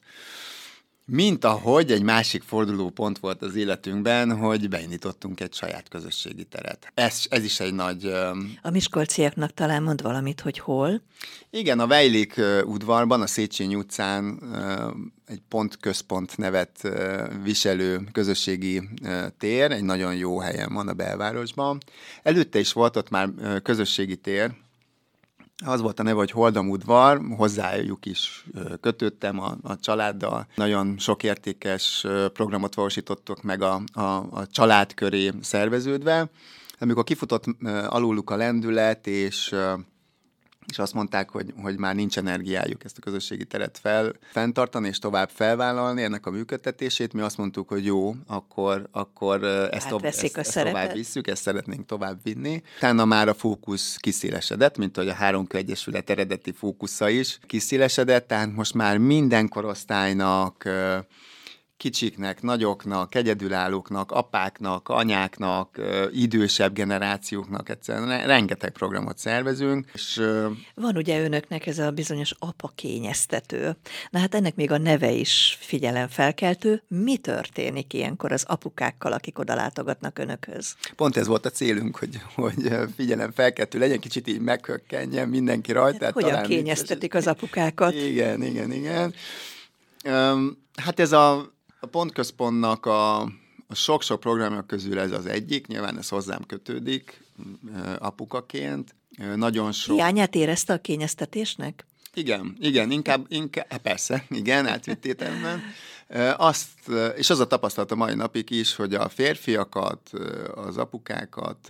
Mint 1.11 1.45
ahogy 1.45 1.91
egy 1.91 2.01
másik 2.01 2.43
fordulópont 2.43 3.19
volt 3.19 3.41
az 3.41 3.55
életünkben, 3.55 4.37
hogy 4.37 4.69
beindítottunk 4.69 5.39
egy 5.39 5.53
saját 5.53 5.89
közösségi 5.89 6.43
teret. 6.43 6.91
Ez, 6.93 7.25
ez 7.29 7.43
is 7.43 7.59
egy 7.59 7.73
nagy... 7.73 8.05
A 8.61 8.69
miskolciaknak 8.69 9.53
talán 9.53 9.83
mond 9.83 10.01
valamit, 10.01 10.41
hogy 10.41 10.59
hol? 10.59 11.01
Igen, 11.49 11.79
a 11.79 11.87
Vejlék 11.87 12.41
udvarban, 12.63 13.21
a 13.21 13.27
Széchenyi 13.27 13.75
utcán 13.75 14.39
egy 15.25 15.41
pont 15.47 15.77
központ 15.77 16.37
nevet 16.37 16.89
viselő 17.43 18.07
közösségi 18.11 18.89
tér, 19.37 19.71
egy 19.71 19.83
nagyon 19.83 20.15
jó 20.15 20.39
helyen 20.39 20.73
van 20.73 20.87
a 20.87 20.93
belvárosban. 20.93 21.77
Előtte 22.23 22.59
is 22.59 22.73
volt 22.73 22.95
ott 22.95 23.09
már 23.09 23.29
közösségi 23.63 24.15
tér, 24.15 24.51
az 25.65 25.81
volt 25.81 25.99
a 25.99 26.03
neve, 26.03 26.17
hogy 26.17 26.31
Holdam 26.31 26.69
udvar, 26.69 27.21
hozzájuk 27.37 28.05
is 28.05 28.45
kötődtem 28.81 29.39
a, 29.39 29.57
a 29.63 29.79
családdal. 29.79 30.47
Nagyon 30.55 30.97
sok 30.97 31.23
értékes 31.23 32.05
programot 32.33 32.75
valósítottok 32.75 33.41
meg 33.43 33.61
a, 33.61 33.81
a, 33.93 34.01
a 34.31 34.47
család 34.51 34.93
köré 34.93 35.31
szerveződve. 35.41 36.29
Amikor 36.79 37.03
kifutott 37.03 37.45
aluluk 37.87 38.29
a 38.29 38.35
lendület, 38.35 39.07
és 39.07 39.55
és 40.69 40.79
azt 40.79 40.93
mondták, 40.93 41.29
hogy, 41.29 41.53
hogy 41.61 41.77
már 41.77 41.95
nincs 41.95 42.17
energiájuk 42.17 42.83
ezt 42.83 42.97
a 42.97 43.01
közösségi 43.01 43.45
teret 43.45 43.77
fel, 43.81 44.13
fenntartani 44.31 44.87
és 44.87 44.99
tovább 44.99 45.29
felvállalni 45.29 46.03
ennek 46.03 46.25
a 46.25 46.31
működtetését. 46.31 47.13
Mi 47.13 47.21
azt 47.21 47.37
mondtuk, 47.37 47.67
hogy 47.67 47.85
jó, 47.85 48.15
akkor, 48.27 48.87
akkor 48.91 49.43
ezt, 49.43 49.87
tovább, 49.87 50.05
ezt, 50.05 50.37
ezt 50.37 50.63
tovább 50.63 50.93
visszük, 50.93 51.27
ezt 51.27 51.41
szeretnénk 51.41 51.85
tovább 51.85 52.19
vinni. 52.23 52.61
Utána 52.77 53.05
már 53.05 53.27
a 53.27 53.33
fókusz 53.33 53.95
kiszélesedett, 53.95 54.77
mint 54.77 54.95
hogy 54.95 55.07
a 55.07 55.13
Három 55.13 55.47
Egyesület 55.49 56.09
eredeti 56.09 56.51
fókusza 56.51 57.09
is 57.09 57.39
kiszélesedett, 57.47 58.27
tehát 58.27 58.55
most 58.55 58.73
már 58.73 58.97
minden 58.97 59.47
korosztálynak 59.47 60.69
kicsiknek, 61.79 62.41
nagyoknak, 62.41 63.15
egyedülállóknak, 63.15 64.11
apáknak, 64.11 64.89
anyáknak, 64.89 65.81
idősebb 66.11 66.73
generációknak, 66.73 67.69
egyszerűen 67.69 68.25
rengeteg 68.25 68.71
programot 68.71 69.17
szervezünk. 69.17 69.91
És, 69.93 70.21
Van 70.73 70.95
ugye 70.95 71.23
önöknek 71.23 71.67
ez 71.67 71.79
a 71.79 71.91
bizonyos 71.91 72.33
apa 72.39 72.71
kényeztető. 72.75 73.77
Na 74.09 74.19
hát 74.19 74.35
ennek 74.35 74.55
még 74.55 74.71
a 74.71 74.77
neve 74.77 75.11
is 75.11 75.57
figyelemfelkeltő. 75.59 76.83
Mi 76.87 77.17
történik 77.17 77.93
ilyenkor 77.93 78.31
az 78.31 78.43
apukákkal, 78.47 79.11
akik 79.11 79.39
oda 79.39 79.55
látogatnak 79.55 80.19
önökhöz? 80.19 80.75
Pont 80.95 81.17
ez 81.17 81.27
volt 81.27 81.45
a 81.45 81.49
célunk, 81.49 81.97
hogy, 81.97 82.21
hogy 82.35 82.71
figyelemfelkeltő 82.95 83.79
legyen, 83.79 83.99
kicsit 83.99 84.27
így 84.27 84.39
meghökkenjen 84.39 85.29
mindenki 85.29 85.71
rajta. 85.71 86.05
Hát, 86.05 86.13
hogyan 86.13 86.43
kényeztetik 86.43 87.13
az 87.13 87.27
apukákat? 87.27 87.93
Igen, 87.93 88.43
igen, 88.43 88.71
igen. 88.71 89.13
Hát 90.75 90.99
ez 90.99 91.11
a 91.11 91.57
a 91.79 91.85
pontközpontnak 91.87 92.85
a, 92.85 93.21
a 93.67 93.75
sok-sok 93.75 94.19
programja 94.19 94.61
közül 94.61 94.99
ez 94.99 95.11
az 95.11 95.25
egyik, 95.25 95.67
nyilván 95.67 95.97
ez 95.97 96.09
hozzám 96.09 96.43
kötődik 96.45 97.23
apukaként. 97.99 98.95
Nagyon 99.35 99.71
sok... 99.71 99.95
Hiányát 99.95 100.35
érezte 100.35 100.73
a 100.73 100.77
kényeztetésnek? 100.77 101.85
Igen, 102.13 102.55
igen, 102.59 102.91
inkább, 102.91 103.25
inkább 103.27 103.65
hát 103.69 103.81
persze, 103.81 104.25
igen, 104.29 104.67
átvitt 104.67 105.23
Azt, 106.37 106.67
és 107.15 107.29
az 107.29 107.39
a 107.39 107.47
tapasztalat 107.47 107.91
a 107.91 107.95
mai 107.95 108.15
napig 108.15 108.49
is, 108.49 108.75
hogy 108.75 108.93
a 108.93 109.09
férfiakat, 109.09 110.09
az 110.55 110.77
apukákat 110.77 111.69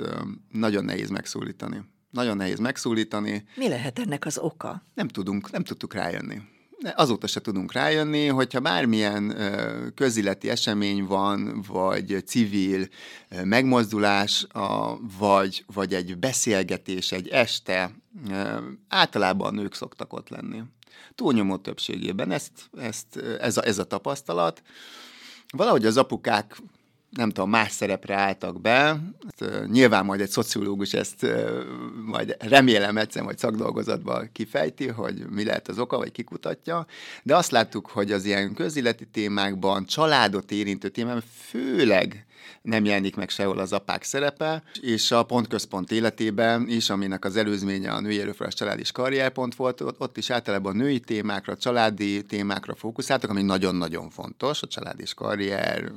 nagyon 0.51 0.85
nehéz 0.85 1.09
megszólítani. 1.09 1.81
Nagyon 2.09 2.37
nehéz 2.37 2.59
megszólítani. 2.59 3.45
Mi 3.55 3.67
lehet 3.67 3.99
ennek 3.99 4.25
az 4.25 4.37
oka? 4.37 4.83
Nem 4.93 5.07
tudunk, 5.07 5.51
nem 5.51 5.63
tudtuk 5.63 5.93
rájönni 5.93 6.41
azóta 6.95 7.27
se 7.27 7.41
tudunk 7.41 7.73
rájönni, 7.73 8.27
hogyha 8.27 8.59
bármilyen 8.59 9.35
közéleti 9.95 10.49
esemény 10.49 11.05
van, 11.05 11.65
vagy 11.67 12.23
civil 12.25 12.87
megmozdulás, 13.43 14.47
vagy, 15.19 15.63
vagy 15.73 15.93
egy 15.93 16.17
beszélgetés, 16.17 17.11
egy 17.11 17.27
este, 17.27 17.91
általában 18.87 19.53
nők 19.53 19.73
szoktak 19.73 20.13
ott 20.13 20.29
lenni. 20.29 20.61
Túlnyomó 21.15 21.57
többségében 21.57 22.31
ezt, 22.31 22.51
ezt, 22.77 23.17
ez, 23.39 23.57
a, 23.57 23.65
ez 23.65 23.77
a 23.77 23.83
tapasztalat. 23.83 24.61
Valahogy 25.51 25.85
az 25.85 25.97
apukák 25.97 26.57
nem 27.09 27.29
tudom, 27.29 27.49
más 27.49 27.71
szerepre 27.71 28.15
álltak 28.15 28.61
be. 28.61 28.99
Nyilván 29.67 30.05
majd 30.05 30.21
egy 30.21 30.29
szociológus 30.29 30.93
ezt 30.93 31.25
majd 32.05 32.35
remélem 32.39 32.97
egyszer 32.97 33.23
majd 33.23 33.37
szakdolgozatban 33.37 34.29
kifejti, 34.31 34.87
hogy 34.87 35.25
mi 35.29 35.43
lehet 35.43 35.67
az 35.67 35.79
oka, 35.79 35.97
vagy 35.97 36.11
kikutatja, 36.11 36.85
de 37.23 37.35
azt 37.35 37.51
láttuk, 37.51 37.87
hogy 37.87 38.11
az 38.11 38.25
ilyen 38.25 38.53
közéleti 38.53 39.05
témákban, 39.05 39.85
családot 39.85 40.51
érintő 40.51 40.89
témában 40.89 41.23
főleg 41.47 42.25
nem 42.61 42.85
jelenik 42.85 43.15
meg 43.15 43.29
sehol 43.29 43.59
az 43.59 43.73
apák 43.73 44.03
szerepe, 44.03 44.63
és 44.81 45.11
a 45.11 45.23
pontközpont 45.23 45.91
életében 45.91 46.67
is, 46.67 46.89
aminek 46.89 47.25
az 47.25 47.35
előzménye 47.35 47.91
a 47.91 47.99
női 47.99 48.19
erőforrás 48.19 48.53
család 48.53 48.79
és 48.79 48.91
karrierpont 48.91 49.55
volt, 49.55 49.81
ott 49.81 50.17
is 50.17 50.29
általában 50.29 50.75
női 50.75 50.99
témákra, 50.99 51.57
családi 51.57 52.25
témákra 52.25 52.75
fókuszáltak, 52.75 53.29
ami 53.29 53.41
nagyon-nagyon 53.41 54.09
fontos, 54.09 54.61
a 54.61 54.67
család 54.67 54.99
és 54.99 55.13
karrier, 55.13 55.91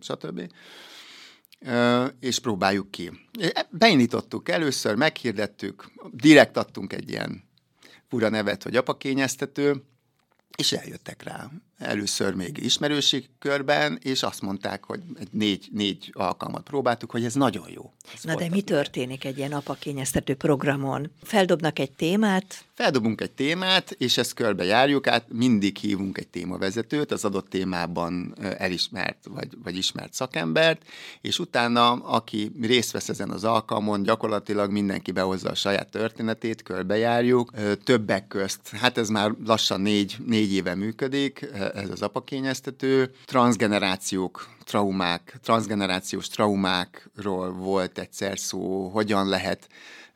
stb 0.00 0.40
és 2.20 2.38
próbáljuk 2.38 2.90
ki. 2.90 3.10
Beindítottuk 3.70 4.48
először, 4.48 4.94
meghirdettük, 4.94 5.92
direkt 6.10 6.56
adtunk 6.56 6.92
egy 6.92 7.10
ilyen 7.10 7.44
fura 8.08 8.28
nevet, 8.28 8.62
hogy 8.62 8.76
apakényeztető, 8.76 9.82
és 10.56 10.72
eljöttek 10.72 11.22
rá 11.22 11.50
először 11.78 12.34
még 12.34 12.58
ismerősi 12.64 13.24
körben, 13.38 13.98
és 14.02 14.22
azt 14.22 14.42
mondták, 14.42 14.84
hogy 14.84 15.00
egy 15.18 15.28
négy, 15.30 15.68
négy 15.72 16.10
alkalmat 16.12 16.62
próbáltuk, 16.62 17.10
hogy 17.10 17.24
ez 17.24 17.34
nagyon 17.34 17.70
jó. 17.70 17.92
Ez 18.14 18.22
Na 18.22 18.34
de 18.34 18.48
mi 18.48 18.62
történik 18.62 19.24
egy 19.24 19.38
ilyen 19.38 19.52
apakényeztető 19.52 20.34
programon? 20.34 21.10
Feldobnak 21.22 21.78
egy 21.78 21.92
témát? 21.92 22.64
Feldobunk 22.78 23.20
egy 23.20 23.30
témát, 23.30 23.90
és 23.90 24.18
ezt 24.18 24.34
körbe 24.34 24.64
járjuk 24.64 25.06
át, 25.06 25.24
mindig 25.32 25.76
hívunk 25.76 26.18
egy 26.18 26.28
témavezetőt, 26.28 27.12
az 27.12 27.24
adott 27.24 27.48
témában 27.48 28.34
elismert 28.58 29.18
vagy, 29.28 29.48
vagy 29.62 29.76
ismert 29.76 30.12
szakembert, 30.12 30.82
és 31.20 31.38
utána, 31.38 31.92
aki 31.92 32.52
részt 32.62 32.92
vesz 32.92 33.08
ezen 33.08 33.30
az 33.30 33.44
alkalmon, 33.44 34.02
gyakorlatilag 34.02 34.70
mindenki 34.70 35.12
behozza 35.12 35.50
a 35.50 35.54
saját 35.54 35.90
történetét, 35.90 36.62
körbejárjuk, 36.62 37.52
többek 37.84 38.26
közt, 38.26 38.68
hát 38.68 38.98
ez 38.98 39.08
már 39.08 39.34
lassan 39.44 39.80
négy, 39.80 40.16
négy 40.26 40.52
éve 40.52 40.74
működik, 40.74 41.48
ez 41.74 41.90
az 41.90 42.02
apakényeztető. 42.02 43.10
Transgenerációk, 43.24 44.48
traumák, 44.64 45.38
transgenerációs 45.42 46.28
traumákról 46.28 47.52
volt 47.52 47.98
egyszer 47.98 48.38
szó, 48.38 48.88
hogyan 48.88 49.28
lehet 49.28 49.68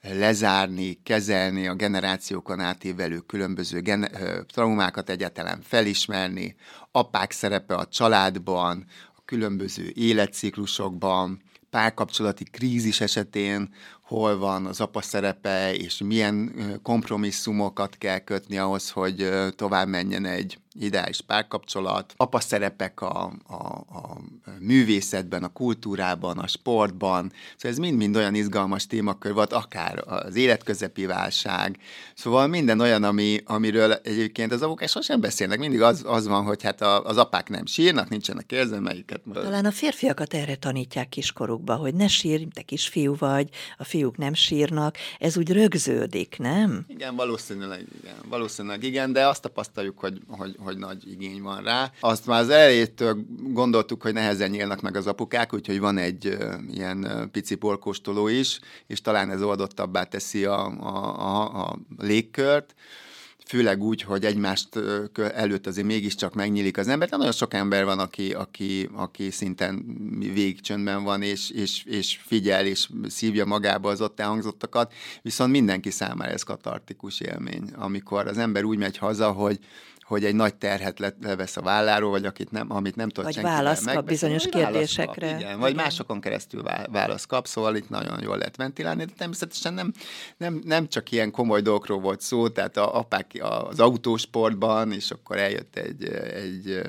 lezárni, 0.03 0.99
kezelni 1.03 1.67
a 1.67 1.75
generációkon 1.75 2.61
átívelő 2.61 3.19
különböző 3.19 3.81
gen- 3.81 4.11
traumákat 4.47 5.11
egyáltalán 5.11 5.61
felismerni, 5.63 6.57
apák 6.91 7.31
szerepe 7.31 7.75
a 7.75 7.87
családban, 7.87 8.87
a 9.17 9.23
különböző 9.25 9.93
életciklusokban, 9.95 11.43
párkapcsolati 11.71 12.45
krízis 12.45 13.01
esetén 13.01 13.75
hol 14.13 14.39
van 14.39 14.67
az 14.67 14.81
apa 14.81 15.03
szerepe, 15.03 15.75
és 15.75 15.99
milyen 16.05 16.55
kompromisszumokat 16.83 17.97
kell 17.99 18.19
kötni 18.19 18.59
ahhoz, 18.59 18.91
hogy 18.91 19.29
tovább 19.57 19.89
menjen 19.89 20.25
egy 20.25 20.59
ideális 20.75 21.21
párkapcsolat. 21.21 22.15
Apa 22.17 22.41
szerepek 22.41 23.01
a, 23.01 23.33
a, 23.47 23.55
a 23.99 24.21
művészetben, 24.59 25.45
a 25.45 25.49
kultúrában, 25.49 26.39
a 26.39 26.47
sportban. 26.47 27.33
Szóval 27.57 27.71
ez 27.71 27.79
mind-mind 27.79 28.17
olyan 28.17 28.35
izgalmas 28.35 28.87
témakör 28.87 29.33
volt, 29.33 29.53
akár 29.53 30.03
az 30.07 30.37
életközepi 30.37 31.07
válság. 31.07 31.79
Szóval 32.15 32.47
minden 32.47 32.81
olyan, 32.81 33.05
ami, 33.05 33.41
amiről 33.45 33.93
egyébként 33.93 34.53
az 34.53 34.63
avok 34.63 34.83
sosem 34.87 35.21
beszélnek. 35.21 35.59
Mindig 35.59 35.83
az, 35.83 36.03
az 36.07 36.27
van, 36.27 36.45
hogy 36.45 36.63
hát 36.63 36.81
a, 36.81 37.05
az 37.05 37.17
apák 37.17 37.49
nem 37.49 37.67
sírnak, 37.67 38.09
nincsenek 38.09 38.53
érzelmeiket. 38.53 39.21
Talán 39.33 39.65
a 39.65 39.71
férfiakat 39.71 40.35
erre 40.35 40.57
tanítják 40.57 41.09
kiskorukba, 41.09 41.75
hogy 41.75 41.95
ne 41.95 42.09
sírj, 42.09 42.45
te 42.55 42.63
kisfiú 42.63 43.17
vagy, 43.19 43.49
a 43.79 43.85
fiú 43.85 44.02
fiúk 44.03 44.17
nem 44.17 44.35
sírnak, 44.35 44.97
ez 45.19 45.37
úgy 45.37 45.53
rögződik, 45.53 46.39
nem? 46.39 46.85
Igen, 46.89 47.17
valószínűleg 47.17 47.87
igen, 48.03 48.15
valószínűleg 48.29 48.83
igen, 48.83 49.13
de 49.13 49.27
azt 49.27 49.43
tapasztaljuk, 49.43 49.99
hogy, 49.99 50.21
hogy, 50.29 50.57
hogy 50.59 50.79
nagy 50.79 51.11
igény 51.11 51.43
van 51.43 51.63
rá. 51.63 51.93
Azt 52.01 52.27
már 52.27 52.41
az 52.41 52.49
elejétől 52.49 53.17
gondoltuk, 53.43 54.03
hogy 54.03 54.13
nehezen 54.13 54.51
nyílnak 54.51 54.81
meg 54.81 54.97
az 54.97 55.07
apukák, 55.07 55.55
úgyhogy 55.55 55.81
van 55.81 55.99
egy 55.99 56.37
ilyen 56.71 57.29
pici 57.33 57.55
porkóstoló 57.55 58.29
is, 58.29 58.59
és 58.87 59.01
talán 59.01 59.31
ez 59.31 59.43
oldottabbá 59.43 60.03
teszi 60.03 60.45
a, 60.45 60.67
a, 60.67 61.21
a, 61.21 61.65
a 61.65 61.79
légkört 61.99 62.75
főleg 63.53 63.83
úgy, 63.83 64.03
hogy 64.03 64.25
egymást 64.25 64.69
előtt 65.35 65.67
azért 65.67 65.87
mégiscsak 65.87 66.35
megnyílik 66.35 66.79
az 66.79 66.89
ember. 66.89 67.09
De 67.09 67.17
nagyon 67.17 67.33
sok 67.33 67.55
ember 67.55 67.85
van, 67.85 67.99
aki, 67.99 68.33
aki, 68.33 68.89
aki 68.93 69.31
szinten 69.31 69.85
végcsöndben 70.19 71.03
van, 71.05 71.23
és, 71.23 71.51
és, 71.51 71.85
és 71.85 72.21
figyel, 72.27 72.67
és 72.67 72.89
szívja 73.09 73.45
magába 73.45 73.91
az 73.91 74.01
ott 74.01 74.21
elhangzottakat, 74.21 74.93
viszont 75.23 75.51
mindenki 75.51 75.91
számára 75.91 76.31
ez 76.31 76.43
katartikus 76.43 77.21
élmény, 77.21 77.71
amikor 77.75 78.27
az 78.27 78.39
ember 78.39 78.65
úgy 78.65 78.79
megy 78.79 78.99
haza, 78.99 79.31
hogy 79.31 79.59
hogy 80.03 80.25
egy 80.25 80.35
nagy 80.35 80.55
terhet 80.55 80.99
le, 80.99 81.15
levesz 81.23 81.57
a 81.57 81.61
válláról, 81.61 82.11
vagy 82.11 82.25
akit 82.25 82.51
nem, 82.51 82.73
amit 82.73 82.97
nem 82.97 83.09
tud 83.09 83.25
Vagy 83.25 83.41
válasz 83.41 83.85
kap 83.85 84.07
bizonyos 84.07 84.49
kérdésekre. 84.49 85.31
Kap, 85.31 85.41
igen, 85.41 85.59
vagy 85.59 85.71
igen. 85.71 85.83
másokon 85.83 86.21
keresztül 86.21 86.63
válasz 86.91 87.27
kap, 87.27 87.47
szóval 87.47 87.77
itt 87.77 87.89
nagyon 87.89 88.23
jól 88.23 88.39
lehet 88.39 88.57
ventilálni, 88.57 89.05
de 89.05 89.13
természetesen 89.17 89.75
nem, 89.75 89.93
nem, 90.37 90.61
nem 90.65 90.89
csak 90.89 91.11
ilyen 91.11 91.31
komoly 91.31 91.61
dolgokról 91.61 92.01
volt 92.01 92.21
szó, 92.21 92.49
tehát 92.49 92.77
a 92.77 92.99
apák 92.99 93.31
az 93.41 93.81
autósportban, 93.81 94.93
és 94.93 95.11
akkor 95.11 95.37
eljött 95.37 95.77
egy, 95.77 96.05
egy, 96.35 96.81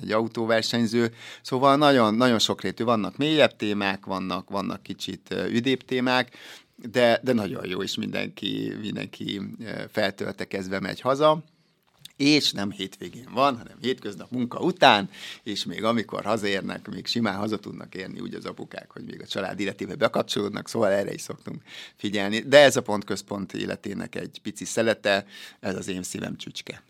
egy 0.00 0.12
autóversenyző, 0.12 1.12
szóval 1.42 1.76
nagyon, 1.76 2.14
nagyon 2.14 2.38
sokrétű, 2.38 2.84
vannak 2.84 3.16
mélyebb 3.16 3.56
témák, 3.56 4.06
vannak, 4.06 4.50
vannak 4.50 4.82
kicsit 4.82 5.34
üdébb 5.48 5.84
témák, 5.84 6.36
de, 6.76 7.20
de 7.22 7.32
nagyon 7.32 7.66
jó, 7.66 7.82
és 7.82 7.96
mindenki, 7.96 8.72
mindenki 8.80 9.40
feltöltekezve 9.90 10.80
megy 10.80 11.00
haza 11.00 11.44
és 12.16 12.52
nem 12.52 12.70
hétvégén 12.70 13.28
van, 13.32 13.56
hanem 13.56 13.76
hétköznap 13.80 14.30
munka 14.30 14.58
után, 14.58 15.10
és 15.42 15.64
még 15.64 15.84
amikor 15.84 16.24
hazaérnek, 16.24 16.88
még 16.88 17.06
simán 17.06 17.36
haza 17.36 17.58
tudnak 17.58 17.94
érni 17.94 18.20
úgy 18.20 18.34
az 18.34 18.44
apukák, 18.44 18.90
hogy 18.90 19.04
még 19.04 19.20
a 19.22 19.26
család 19.26 19.60
életébe 19.60 19.94
bekapcsolódnak, 19.94 20.68
szóval 20.68 20.90
erre 20.90 21.12
is 21.12 21.20
szoktunk 21.20 21.62
figyelni. 21.96 22.38
De 22.38 22.58
ez 22.58 22.76
a 22.76 22.82
pontközpont 22.82 23.52
életének 23.52 24.14
egy 24.14 24.40
pici 24.42 24.64
szelete, 24.64 25.26
ez 25.60 25.76
az 25.76 25.88
én 25.88 26.02
szívem 26.02 26.36
csücske. 26.36 26.82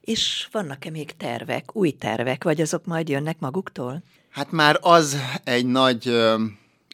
És 0.00 0.48
vannak-e 0.52 0.90
még 0.90 1.16
tervek, 1.16 1.76
új 1.76 1.90
tervek, 1.90 2.44
vagy 2.44 2.60
azok 2.60 2.84
majd 2.84 3.08
jönnek 3.08 3.38
maguktól? 3.38 4.02
Hát 4.30 4.50
már 4.50 4.78
az 4.80 5.16
egy 5.44 5.66
nagy 5.66 6.08
ö, 6.08 6.44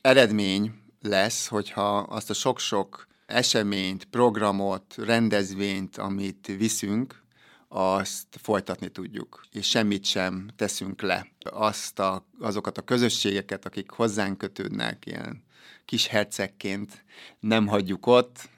eredmény 0.02 0.72
lesz, 1.02 1.46
hogyha 1.46 1.98
azt 1.98 2.30
a 2.30 2.34
sok-sok 2.34 3.06
eseményt, 3.26 4.04
programot, 4.04 4.94
rendezvényt, 4.96 5.96
amit 5.96 6.52
viszünk, 6.58 7.24
azt 7.68 8.26
folytatni 8.42 8.88
tudjuk, 8.88 9.46
és 9.52 9.68
semmit 9.68 10.04
sem 10.04 10.48
teszünk 10.56 11.00
le. 11.02 11.26
Azt 11.50 11.98
a, 11.98 12.26
azokat 12.40 12.78
a 12.78 12.82
közösségeket, 12.82 13.64
akik 13.64 13.90
hozzánk 13.90 14.38
kötődnek, 14.38 15.06
ilyen 15.06 15.44
kis 15.84 16.06
hercegként 16.06 17.04
nem 17.40 17.66
hagyjuk 17.66 18.06
ott, 18.06 18.48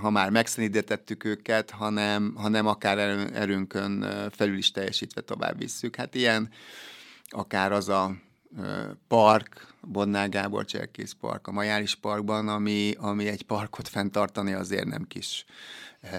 ha 0.00 0.10
már 0.10 0.30
megszenítettük 0.30 1.24
őket, 1.24 1.70
hanem, 1.70 2.34
hanem 2.36 2.66
akár 2.66 2.98
erőnkön 3.32 4.06
felül 4.30 4.56
is 4.56 4.70
teljesítve 4.70 5.20
tovább 5.20 5.58
visszük. 5.58 5.96
Hát 5.96 6.14
ilyen 6.14 6.50
akár 7.28 7.72
az 7.72 7.88
a 7.88 8.14
park, 9.08 9.74
Bodnár 9.80 10.28
Gábor 10.28 10.64
Cserkész 10.64 11.16
Park, 11.20 11.46
a 11.46 11.52
Majáris 11.52 11.94
Parkban, 11.94 12.48
ami, 12.48 12.94
ami 12.98 13.28
egy 13.28 13.42
parkot 13.42 13.88
fenntartani 13.88 14.52
azért 14.52 14.86
nem 14.86 15.06
kis 15.08 15.44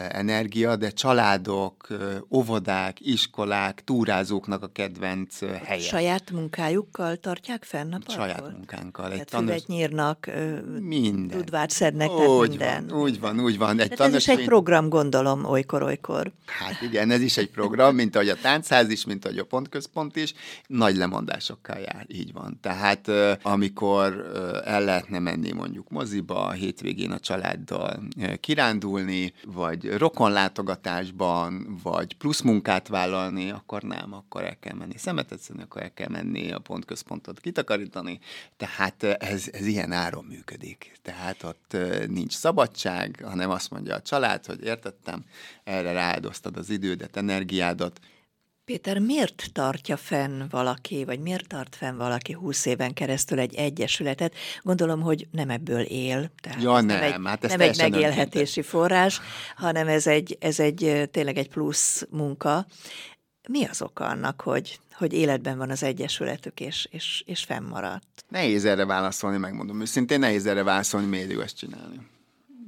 energia, 0.09 0.75
de 0.75 0.89
családok, 0.89 1.87
óvodák, 2.31 2.97
iskolák, 2.99 3.83
túrázóknak 3.83 4.63
a 4.63 4.67
kedvenc 4.67 5.39
helye. 5.63 5.81
Saját 5.81 6.31
munkájukkal 6.31 7.15
tartják 7.15 7.63
fenn 7.63 7.93
a 7.93 7.97
parkot? 7.97 8.15
Saját 8.15 8.51
munkánkkal. 8.51 9.11
Egy 9.11 9.23
tanús... 9.23 9.49
füvet 9.49 9.67
nyírnak, 9.67 10.29
minden. 10.79 11.37
tudvát 11.37 11.69
szednek, 11.69 12.09
úgy 12.11 12.49
minden. 12.49 12.87
Van, 12.87 12.99
úgy 12.99 13.19
van, 13.19 13.39
úgy 13.39 13.57
van. 13.57 13.79
Egy 13.79 13.89
tanús... 13.89 14.13
ez 14.13 14.21
is 14.21 14.27
egy 14.27 14.45
program, 14.45 14.89
gondolom, 14.89 15.45
olykor-olykor. 15.45 16.31
Hát 16.45 16.81
igen, 16.81 17.11
ez 17.11 17.21
is 17.21 17.37
egy 17.37 17.49
program, 17.49 17.95
mint 17.95 18.15
ahogy 18.15 18.29
a 18.29 18.35
táncház 18.35 18.89
is, 18.89 19.05
mint 19.05 19.25
ahogy 19.25 19.37
a 19.37 19.45
pontközpont 19.45 20.15
is, 20.15 20.33
nagy 20.67 20.95
lemondásokkal 20.95 21.77
jár, 21.77 22.05
így 22.07 22.33
van. 22.33 22.57
Tehát 22.61 23.11
amikor 23.41 24.31
el 24.65 24.83
lehetne 24.83 25.19
menni 25.19 25.51
mondjuk 25.51 25.89
moziba, 25.89 26.45
a 26.45 26.51
hétvégén 26.51 27.11
a 27.11 27.19
családdal 27.19 28.03
kirándulni, 28.39 29.33
vagy 29.45 29.72
vagy 29.73 29.97
rokonlátogatásban, 29.97 31.79
vagy 31.83 32.17
plusz 32.17 32.41
munkát 32.41 32.87
vállalni, 32.87 33.51
akkor 33.51 33.81
nem, 33.81 34.13
akkor 34.13 34.43
el 34.43 34.59
kell 34.59 34.73
menni 34.73 34.97
szemetet 34.97 35.39
szedni, 35.39 35.61
akkor 35.61 35.81
el 35.81 35.93
kell 35.93 36.09
menni 36.09 36.51
a 36.51 36.59
pontközpontot 36.59 37.39
kitakarítani. 37.39 38.19
Tehát 38.57 39.03
ez, 39.03 39.49
ez 39.51 39.65
ilyen 39.65 39.91
áron 39.91 40.25
működik. 40.25 40.99
Tehát 41.01 41.43
ott 41.43 41.77
nincs 42.07 42.33
szabadság, 42.33 43.19
hanem 43.23 43.49
azt 43.49 43.71
mondja 43.71 43.95
a 43.95 44.01
család, 44.01 44.45
hogy 44.45 44.63
értettem, 44.63 45.23
erre 45.63 45.91
rááldoztad 45.91 46.57
az 46.57 46.69
idődet, 46.69 47.17
energiádat, 47.17 47.99
Péter, 48.65 49.00
miért 49.00 49.50
tartja 49.53 49.98
fenn 49.98 50.43
valaki, 50.50 51.05
vagy 51.05 51.20
miért 51.20 51.48
tart 51.48 51.75
fenn 51.75 51.98
valaki 51.98 52.34
húsz 52.34 52.65
éven 52.65 52.93
keresztül 52.93 53.39
egy 53.39 53.55
egyesületet? 53.55 54.36
Gondolom, 54.62 55.01
hogy 55.01 55.27
nem 55.32 55.50
ebből 55.50 55.82
él. 55.82 56.32
Tehát 56.41 56.62
ja, 56.62 56.73
nem, 56.73 56.86
nem 56.86 57.02
egy, 57.02 57.19
hát 57.23 57.43
ez 57.43 57.49
nem 57.49 57.60
egy 57.62 57.78
megélhetési 57.78 58.39
önkéntes. 58.39 58.65
forrás, 58.67 59.21
hanem 59.56 59.88
ez 59.88 60.08
egy, 60.08 60.38
ez 60.39 60.60
egy 60.60 61.10
tényleg 61.12 61.38
egy 61.38 61.49
plusz 61.49 62.06
munka. 62.10 62.65
Mi 63.49 63.65
az 63.65 63.82
oka 63.82 64.06
annak, 64.06 64.41
hogy, 64.41 64.80
hogy 64.93 65.13
életben 65.13 65.58
van 65.58 65.69
az 65.69 65.84
egyesületük, 65.84 66.60
és, 66.60 66.88
és, 66.91 67.23
és 67.26 67.43
fennmaradt? 67.43 68.26
Nehéz 68.30 68.65
erre 68.65 68.86
válaszolni, 68.86 69.38
megmondom 69.38 69.82
őszintén, 69.82 70.19
nehéz 70.19 70.45
erre 70.45 70.63
válaszolni, 70.63 71.08
miért 71.08 71.32
jó 71.32 71.39
ezt 71.39 71.58
csinálni. 71.58 71.99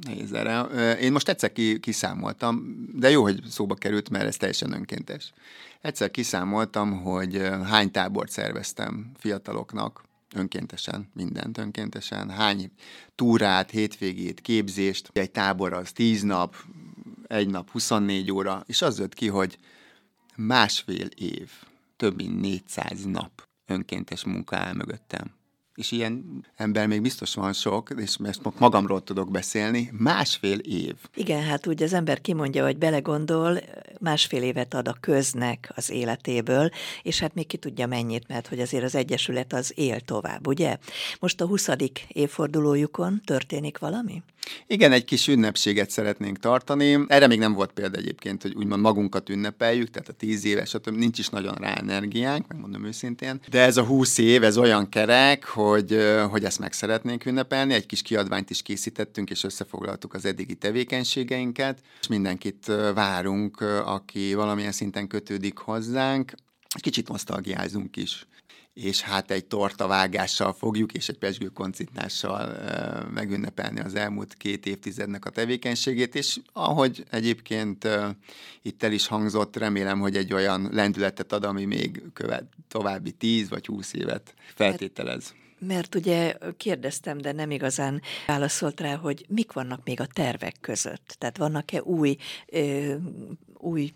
Nehéz 0.06 0.34
erre. 0.34 0.62
Én 0.94 1.12
most 1.12 1.30
egyszer 1.30 1.52
kiszámoltam, 1.80 2.86
de 2.94 3.10
jó, 3.10 3.22
hogy 3.22 3.42
szóba 3.50 3.76
került, 3.76 4.10
mert 4.10 4.26
ez 4.26 4.38
teljesen 4.38 4.74
önkéntes. 4.74 5.34
Egyszer 5.82 6.12
kiszámoltam, 6.12 7.02
hogy 7.02 7.42
hány 7.64 7.92
tábort 7.92 8.32
szerveztem 8.32 9.12
fiataloknak, 9.18 10.04
önkéntesen, 10.36 11.10
mindent 11.14 11.58
önkéntesen, 11.58 12.30
hány 12.30 12.72
túrát, 13.16 13.70
hétvégét, 13.70 14.42
képzést, 14.42 15.10
egy 15.14 15.32
tábor 15.32 15.74
az 15.74 15.92
10 15.92 16.22
nap, 16.22 16.56
egy 17.28 17.50
nap 17.50 17.70
24 17.72 18.32
óra, 18.32 18.64
és 18.68 18.82
az 18.82 19.00
jött 19.00 19.14
ki, 19.14 19.28
hogy 19.28 19.58
másfél 20.36 21.08
év, 21.16 21.52
több 21.98 22.16
mint 22.16 22.42
400 22.42 23.04
nap 23.06 23.48
önkéntes 23.68 24.24
munka 24.24 24.58
áll 24.58 24.74
mögöttem 24.74 25.34
és 25.76 25.92
ilyen 25.92 26.46
ember 26.56 26.88
még 26.88 27.02
biztos 27.02 27.34
van 27.34 27.54
sok, 27.54 27.94
és 27.98 28.18
most 28.18 28.42
magamról 28.60 29.04
tudok 29.04 29.32
beszélni, 29.32 29.92
másfél 29.98 30.58
év. 30.58 30.96
Igen, 31.16 31.44
hát 31.44 31.68
úgy 31.68 31.84
az 31.84 31.94
ember 31.94 32.22
kimondja, 32.22 32.64
hogy 32.64 32.78
belegondol, 32.78 33.60
másfél 34.00 34.42
évet 34.42 34.74
ad 34.74 34.88
a 34.88 34.96
köznek 35.00 35.72
az 35.76 35.90
életéből, 35.90 36.70
és 37.02 37.20
hát 37.20 37.34
még 37.34 37.48
ki 37.48 37.58
tudja 37.58 37.88
mennyit, 37.88 38.28
mert 38.28 38.48
hogy 38.48 38.60
azért 38.60 38.84
az 38.84 38.96
Egyesület 38.96 39.54
az 39.54 39.72
él 39.76 40.00
tovább, 40.00 40.48
ugye? 40.48 40.78
Most 41.20 41.42
a 41.42 41.46
20. 41.46 41.70
évfordulójukon 42.08 43.22
történik 43.26 43.78
valami? 43.78 44.24
Igen, 44.68 44.92
egy 44.92 45.06
kis 45.06 45.28
ünnepséget 45.28 45.90
szeretnénk 45.90 46.40
tartani. 46.40 47.06
Erre 47.08 47.28
még 47.28 47.40
nem 47.40 47.54
volt 47.54 47.72
példa 47.72 47.98
egyébként, 47.98 48.42
hogy 48.42 48.56
úgymond 48.56 48.82
magunkat 48.82 49.30
ünnepeljük, 49.30 49.90
tehát 49.90 50.10
a 50.10 50.14
tíz 50.14 50.46
éves, 50.46 50.70
stb. 50.70 50.96
nincs 50.96 51.20
is 51.20 51.30
nagyon 51.30 51.56
rá 51.56 51.74
energiánk, 51.74 52.48
megmondom 52.48 52.86
őszintén. 52.86 53.40
De 53.50 53.62
ez 53.62 53.78
a 53.78 53.84
húsz 53.84 54.18
év, 54.18 54.44
ez 54.44 54.58
olyan 54.58 54.90
kerek, 54.90 55.46
hogy, 55.46 55.65
hogy 56.30 56.44
ezt 56.44 56.60
meg 56.60 56.74
szeretnénk 56.74 57.26
ünnepelni. 57.26 57.74
Egy 57.74 57.86
kis 57.86 58.02
kiadványt 58.02 58.50
is 58.50 58.62
készítettünk, 58.62 59.30
és 59.30 59.44
összefoglaltuk 59.44 60.14
az 60.14 60.26
eddigi 60.26 60.56
tevékenységeinket. 60.56 61.80
És 62.02 62.08
mindenkit 62.08 62.66
várunk, 62.94 63.62
aki 63.86 64.34
valamilyen 64.34 64.72
szinten 64.72 65.08
kötődik 65.08 65.58
hozzánk. 65.58 66.34
Kicsit 66.80 67.08
nosztalgiázunk 67.08 67.96
is 67.96 68.26
és 68.76 69.02
hát 69.02 69.32
egy 69.32 69.46
tortavágással 69.46 70.54
fogjuk, 70.54 70.94
és 70.94 71.10
egy 71.10 71.18
pesgő 71.18 71.48
koncitnással 71.48 72.58
megünnepelni 73.14 73.80
az 73.80 73.96
elmúlt 73.96 74.34
két 74.34 74.66
évtizednek 74.66 75.26
a 75.26 75.30
tevékenységét, 75.30 76.16
és 76.16 76.40
ahogy 76.54 77.04
egyébként 77.10 77.88
itt 78.62 78.84
el 78.84 78.92
is 78.92 79.08
hangzott, 79.08 79.56
remélem, 79.56 80.00
hogy 80.00 80.16
egy 80.16 80.34
olyan 80.34 80.70
lendületet 80.72 81.32
ad, 81.32 81.44
ami 81.44 81.66
még 81.66 82.02
követ 82.14 82.46
további 82.68 83.12
tíz 83.12 83.50
vagy 83.50 83.66
húsz 83.66 83.94
évet 83.94 84.34
feltételez. 84.56 85.34
Mert 85.68 85.96
ugye 85.96 86.38
kérdeztem, 86.58 87.18
de 87.18 87.32
nem 87.32 87.52
igazán 87.52 88.02
válaszolt 88.28 88.80
rá, 88.80 88.96
hogy 88.96 89.26
mik 89.30 89.52
vannak 89.52 89.82
még 89.84 90.00
a 90.00 90.06
tervek 90.06 90.56
között. 90.62 91.16
Tehát 91.18 91.38
vannak-e 91.38 91.82
új 91.82 92.16
ö, 92.46 92.94
új 93.66 93.94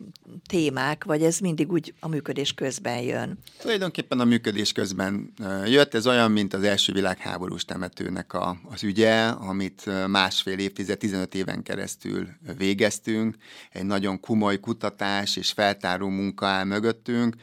témák, 0.48 1.04
vagy 1.04 1.24
ez 1.24 1.40
mindig 1.40 1.72
úgy 1.72 1.94
a 2.00 2.08
működés 2.08 2.54
közben 2.54 3.02
jön? 3.02 3.38
Tulajdonképpen 3.60 4.20
a 4.20 4.24
működés 4.26 4.72
közben 4.72 5.34
jött. 5.66 5.94
Ez 5.94 6.08
olyan, 6.08 6.32
mint 6.32 6.54
az 6.54 6.64
első 6.64 6.94
világháborús 6.94 7.66
temetőnek 7.66 8.34
a, 8.34 8.58
az 8.70 8.84
ügye, 8.84 9.28
amit 9.28 10.08
másfél 10.08 10.58
évtized, 10.60 10.98
15 10.98 11.36
éven 11.36 11.64
keresztül 11.64 12.28
végeztünk. 12.58 13.36
Egy 13.72 13.86
nagyon 13.86 14.20
komoly 14.20 14.60
kutatás 14.60 15.36
és 15.36 15.52
feltáró 15.52 16.08
munka 16.08 16.46
áll 16.46 16.66
mögöttünk, 16.66 17.36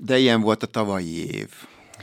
de 0.00 0.18
ilyen 0.18 0.40
volt 0.40 0.62
a 0.62 0.66
tavalyi 0.66 1.34
év 1.34 1.50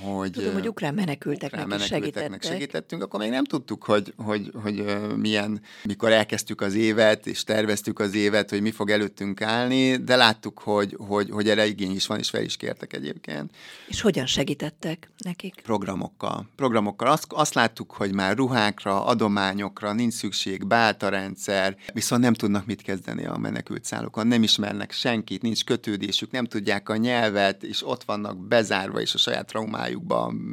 hogy... 0.01 0.31
Tudom, 0.31 0.53
hogy 0.53 0.67
ukrán 0.67 0.93
menekülteknek, 0.93 1.65
ukrán 1.65 1.79
menekülteknek 1.79 2.43
segítettünk, 2.43 3.03
akkor 3.03 3.19
még 3.19 3.29
nem 3.29 3.43
tudtuk, 3.43 3.83
hogy, 3.83 4.13
hogy, 4.17 4.51
hogy 4.61 4.83
milyen, 5.17 5.61
mikor 5.83 6.11
elkezdtük 6.11 6.61
az 6.61 6.73
évet, 6.73 7.27
és 7.27 7.43
terveztük 7.43 7.99
az 7.99 8.15
évet, 8.15 8.49
hogy 8.49 8.61
mi 8.61 8.71
fog 8.71 8.89
előttünk 8.89 9.41
állni, 9.41 9.95
de 9.95 10.15
láttuk, 10.15 10.59
hogy, 10.59 10.95
hogy, 10.97 11.29
hogy 11.29 11.49
erre 11.49 11.65
igény 11.65 11.95
is 11.95 12.07
van, 12.07 12.19
és 12.19 12.29
fel 12.29 12.43
is 12.43 12.57
kértek 12.57 12.93
egyébként. 12.93 13.51
És 13.87 14.01
hogyan 14.01 14.25
segítettek 14.25 15.09
nekik? 15.17 15.61
Programokkal. 15.63 16.49
Programokkal. 16.55 17.07
Azt, 17.07 17.25
azt 17.29 17.53
láttuk, 17.53 17.91
hogy 17.91 18.13
már 18.13 18.35
ruhákra, 18.35 19.05
adományokra 19.05 19.93
nincs 19.93 20.13
szükség, 20.13 20.63
rendszer, 20.99 21.77
viszont 21.93 22.21
nem 22.21 22.33
tudnak 22.33 22.65
mit 22.65 22.81
kezdeni 22.81 23.25
a 23.25 23.37
menekült 23.37 23.85
szállókon, 23.85 24.27
nem 24.27 24.43
ismernek 24.43 24.91
senkit, 24.91 25.41
nincs 25.41 25.63
kötődésük, 25.63 26.31
nem 26.31 26.45
tudják 26.45 26.89
a 26.89 26.95
nyelvet, 26.95 27.63
és 27.63 27.87
ott 27.87 28.03
vannak 28.03 28.37
bezárva, 28.37 29.01
és 29.01 29.13
a 29.13 29.17
saját 29.17 29.45
traumájukba 29.45 29.84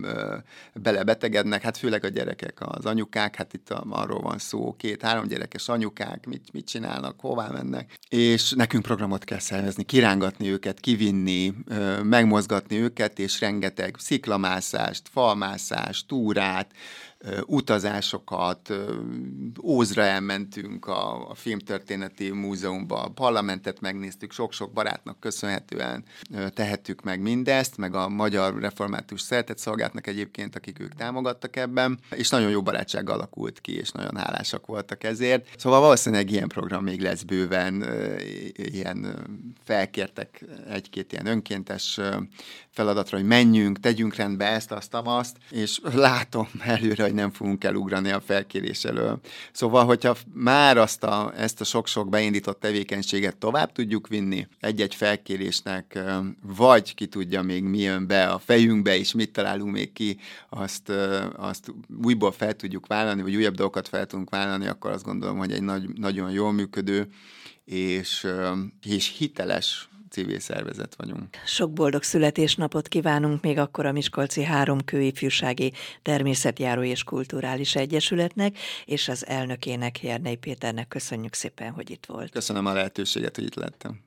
ö, 0.03 0.37
belebetegednek, 0.75 1.63
hát 1.63 1.77
főleg 1.77 2.05
a 2.05 2.09
gyerekek, 2.09 2.59
az 2.59 2.87
anyukák, 2.87 3.37
hát 3.37 3.53
itt 3.53 3.71
arról 3.91 4.21
van 4.21 4.39
szó, 4.39 4.75
két-három 4.79 5.27
gyerekes 5.27 5.69
anyukák, 5.69 6.27
mit, 6.27 6.53
mit 6.53 6.67
csinálnak, 6.67 7.21
hová 7.21 7.49
mennek, 7.49 7.99
és 8.09 8.51
nekünk 8.51 8.83
programot 8.83 9.25
kell 9.25 9.39
szervezni, 9.39 9.85
kirángatni 9.85 10.49
őket, 10.51 10.81
kivinni, 10.81 11.55
megmozgatni 12.03 12.77
őket, 12.77 13.19
és 13.19 13.41
rengeteg 13.41 13.97
sziklamászást, 13.99 15.09
falmászást, 15.09 16.07
túrát, 16.07 16.71
utazásokat, 17.47 18.73
Ózra 19.63 20.03
elmentünk 20.03 20.87
a, 20.87 21.31
a 21.31 21.35
Filmtörténeti 21.35 22.31
Múzeumba, 22.31 23.03
a 23.03 23.09
parlamentet 23.09 23.81
megnéztük, 23.81 24.33
sok-sok 24.33 24.73
barátnak 24.73 25.21
köszönhetően 25.21 26.05
tehettük 26.55 27.03
meg 27.03 27.21
mindezt, 27.21 27.77
meg 27.77 27.95
a 27.95 28.09
Magyar 28.09 28.61
Református 28.61 29.21
Szeretett 29.21 29.59
Szolgáltnak 29.59 30.07
egyébként, 30.07 30.57
akik 30.57 30.81
ők 30.81 30.95
támogattak 30.95 31.57
ebben, 31.57 31.99
és 32.11 32.29
nagyon 32.29 32.51
jó 32.51 32.63
barátság 32.63 33.11
alakult 33.11 33.61
ki, 33.61 33.77
és 33.77 33.91
nagyon 33.91 34.17
hálásak 34.17 34.67
voltak 34.67 35.05
ezért. 35.05 35.49
Szóval 35.57 35.81
valószínűleg 35.81 36.31
ilyen 36.31 36.49
program 36.49 36.85
még 36.85 37.01
lesz 37.01 37.23
bőven, 37.23 37.85
ilyen 38.55 39.27
felkértek 39.65 40.45
egy-két 40.69 41.13
ilyen 41.13 41.27
önkéntes 41.27 42.01
feladatra, 42.71 43.17
hogy 43.17 43.27
menjünk, 43.27 43.81
tegyünk 43.81 44.15
rendbe 44.15 44.47
ezt, 44.47 44.73
azt, 44.73 44.95
azt, 44.95 45.37
és 45.51 45.81
látom 45.93 46.49
előre, 46.61 47.12
hogy 47.13 47.21
nem 47.21 47.31
fogunk 47.31 47.65
elugrani 47.65 48.11
a 48.11 48.21
felkérés 48.21 48.85
elől. 48.85 49.21
Szóval, 49.53 49.85
hogyha 49.85 50.17
már 50.35 50.77
azt 50.77 51.05
a, 51.05 51.33
ezt 51.37 51.61
a 51.61 51.65
sok-sok 51.65 52.09
beindított 52.09 52.61
tevékenységet 52.61 53.37
tovább 53.37 53.73
tudjuk 53.73 54.09
vinni 54.09 54.47
egy-egy 54.61 54.95
felkérésnek, 54.95 55.99
vagy 56.43 56.95
ki 56.95 57.07
tudja 57.07 57.43
még 57.43 57.63
mi 57.63 57.79
jön 57.79 58.07
be 58.07 58.27
a 58.27 58.39
fejünkbe, 58.39 58.97
és 58.97 59.13
mit 59.13 59.33
találunk 59.33 59.73
még 59.73 59.93
ki, 59.93 60.19
azt, 60.49 60.93
azt 61.37 61.73
újból 62.03 62.33
fel 62.33 62.55
tudjuk 62.55 62.87
vállalni, 62.87 63.23
vagy 63.23 63.37
újabb 63.37 63.55
dolgokat 63.55 63.89
fel 63.89 64.07
tudunk 64.07 64.31
vállalni, 64.31 64.67
akkor 64.67 64.91
azt 64.91 65.05
gondolom, 65.05 65.39
hogy 65.39 65.53
egy 65.53 65.63
nagy, 65.63 65.89
nagyon 65.89 66.31
jól 66.31 66.53
működő 66.53 67.09
és, 67.65 68.27
és 68.83 69.15
hiteles 69.19 69.89
civil 70.13 70.41
szervezet 70.41 70.95
vagyunk. 70.95 71.37
Sok 71.47 71.73
boldog 71.73 72.03
születésnapot 72.03 72.89
kívánunk 72.89 73.43
még 73.43 73.59
akkor 73.59 73.87
a 73.87 73.93
Miskolci 73.93 74.43
Három 74.43 74.85
Kőifjúsági 74.85 75.73
Természetjáró 76.03 76.83
és 76.83 77.05
Kulturális 77.05 77.75
Egyesületnek, 77.75 78.59
és 78.85 79.09
az 79.09 79.27
elnökének, 79.27 80.03
Jernei 80.03 80.37
Péternek 80.37 80.89
köszönjük 80.89 81.35
szépen, 81.35 81.71
hogy 81.71 81.91
itt 81.91 82.07
volt. 82.07 82.31
Köszönöm 82.31 82.67
a 82.67 82.73
lehetőséget, 82.73 83.35
hogy 83.37 83.45
itt 83.45 83.55
lettem. 83.55 84.01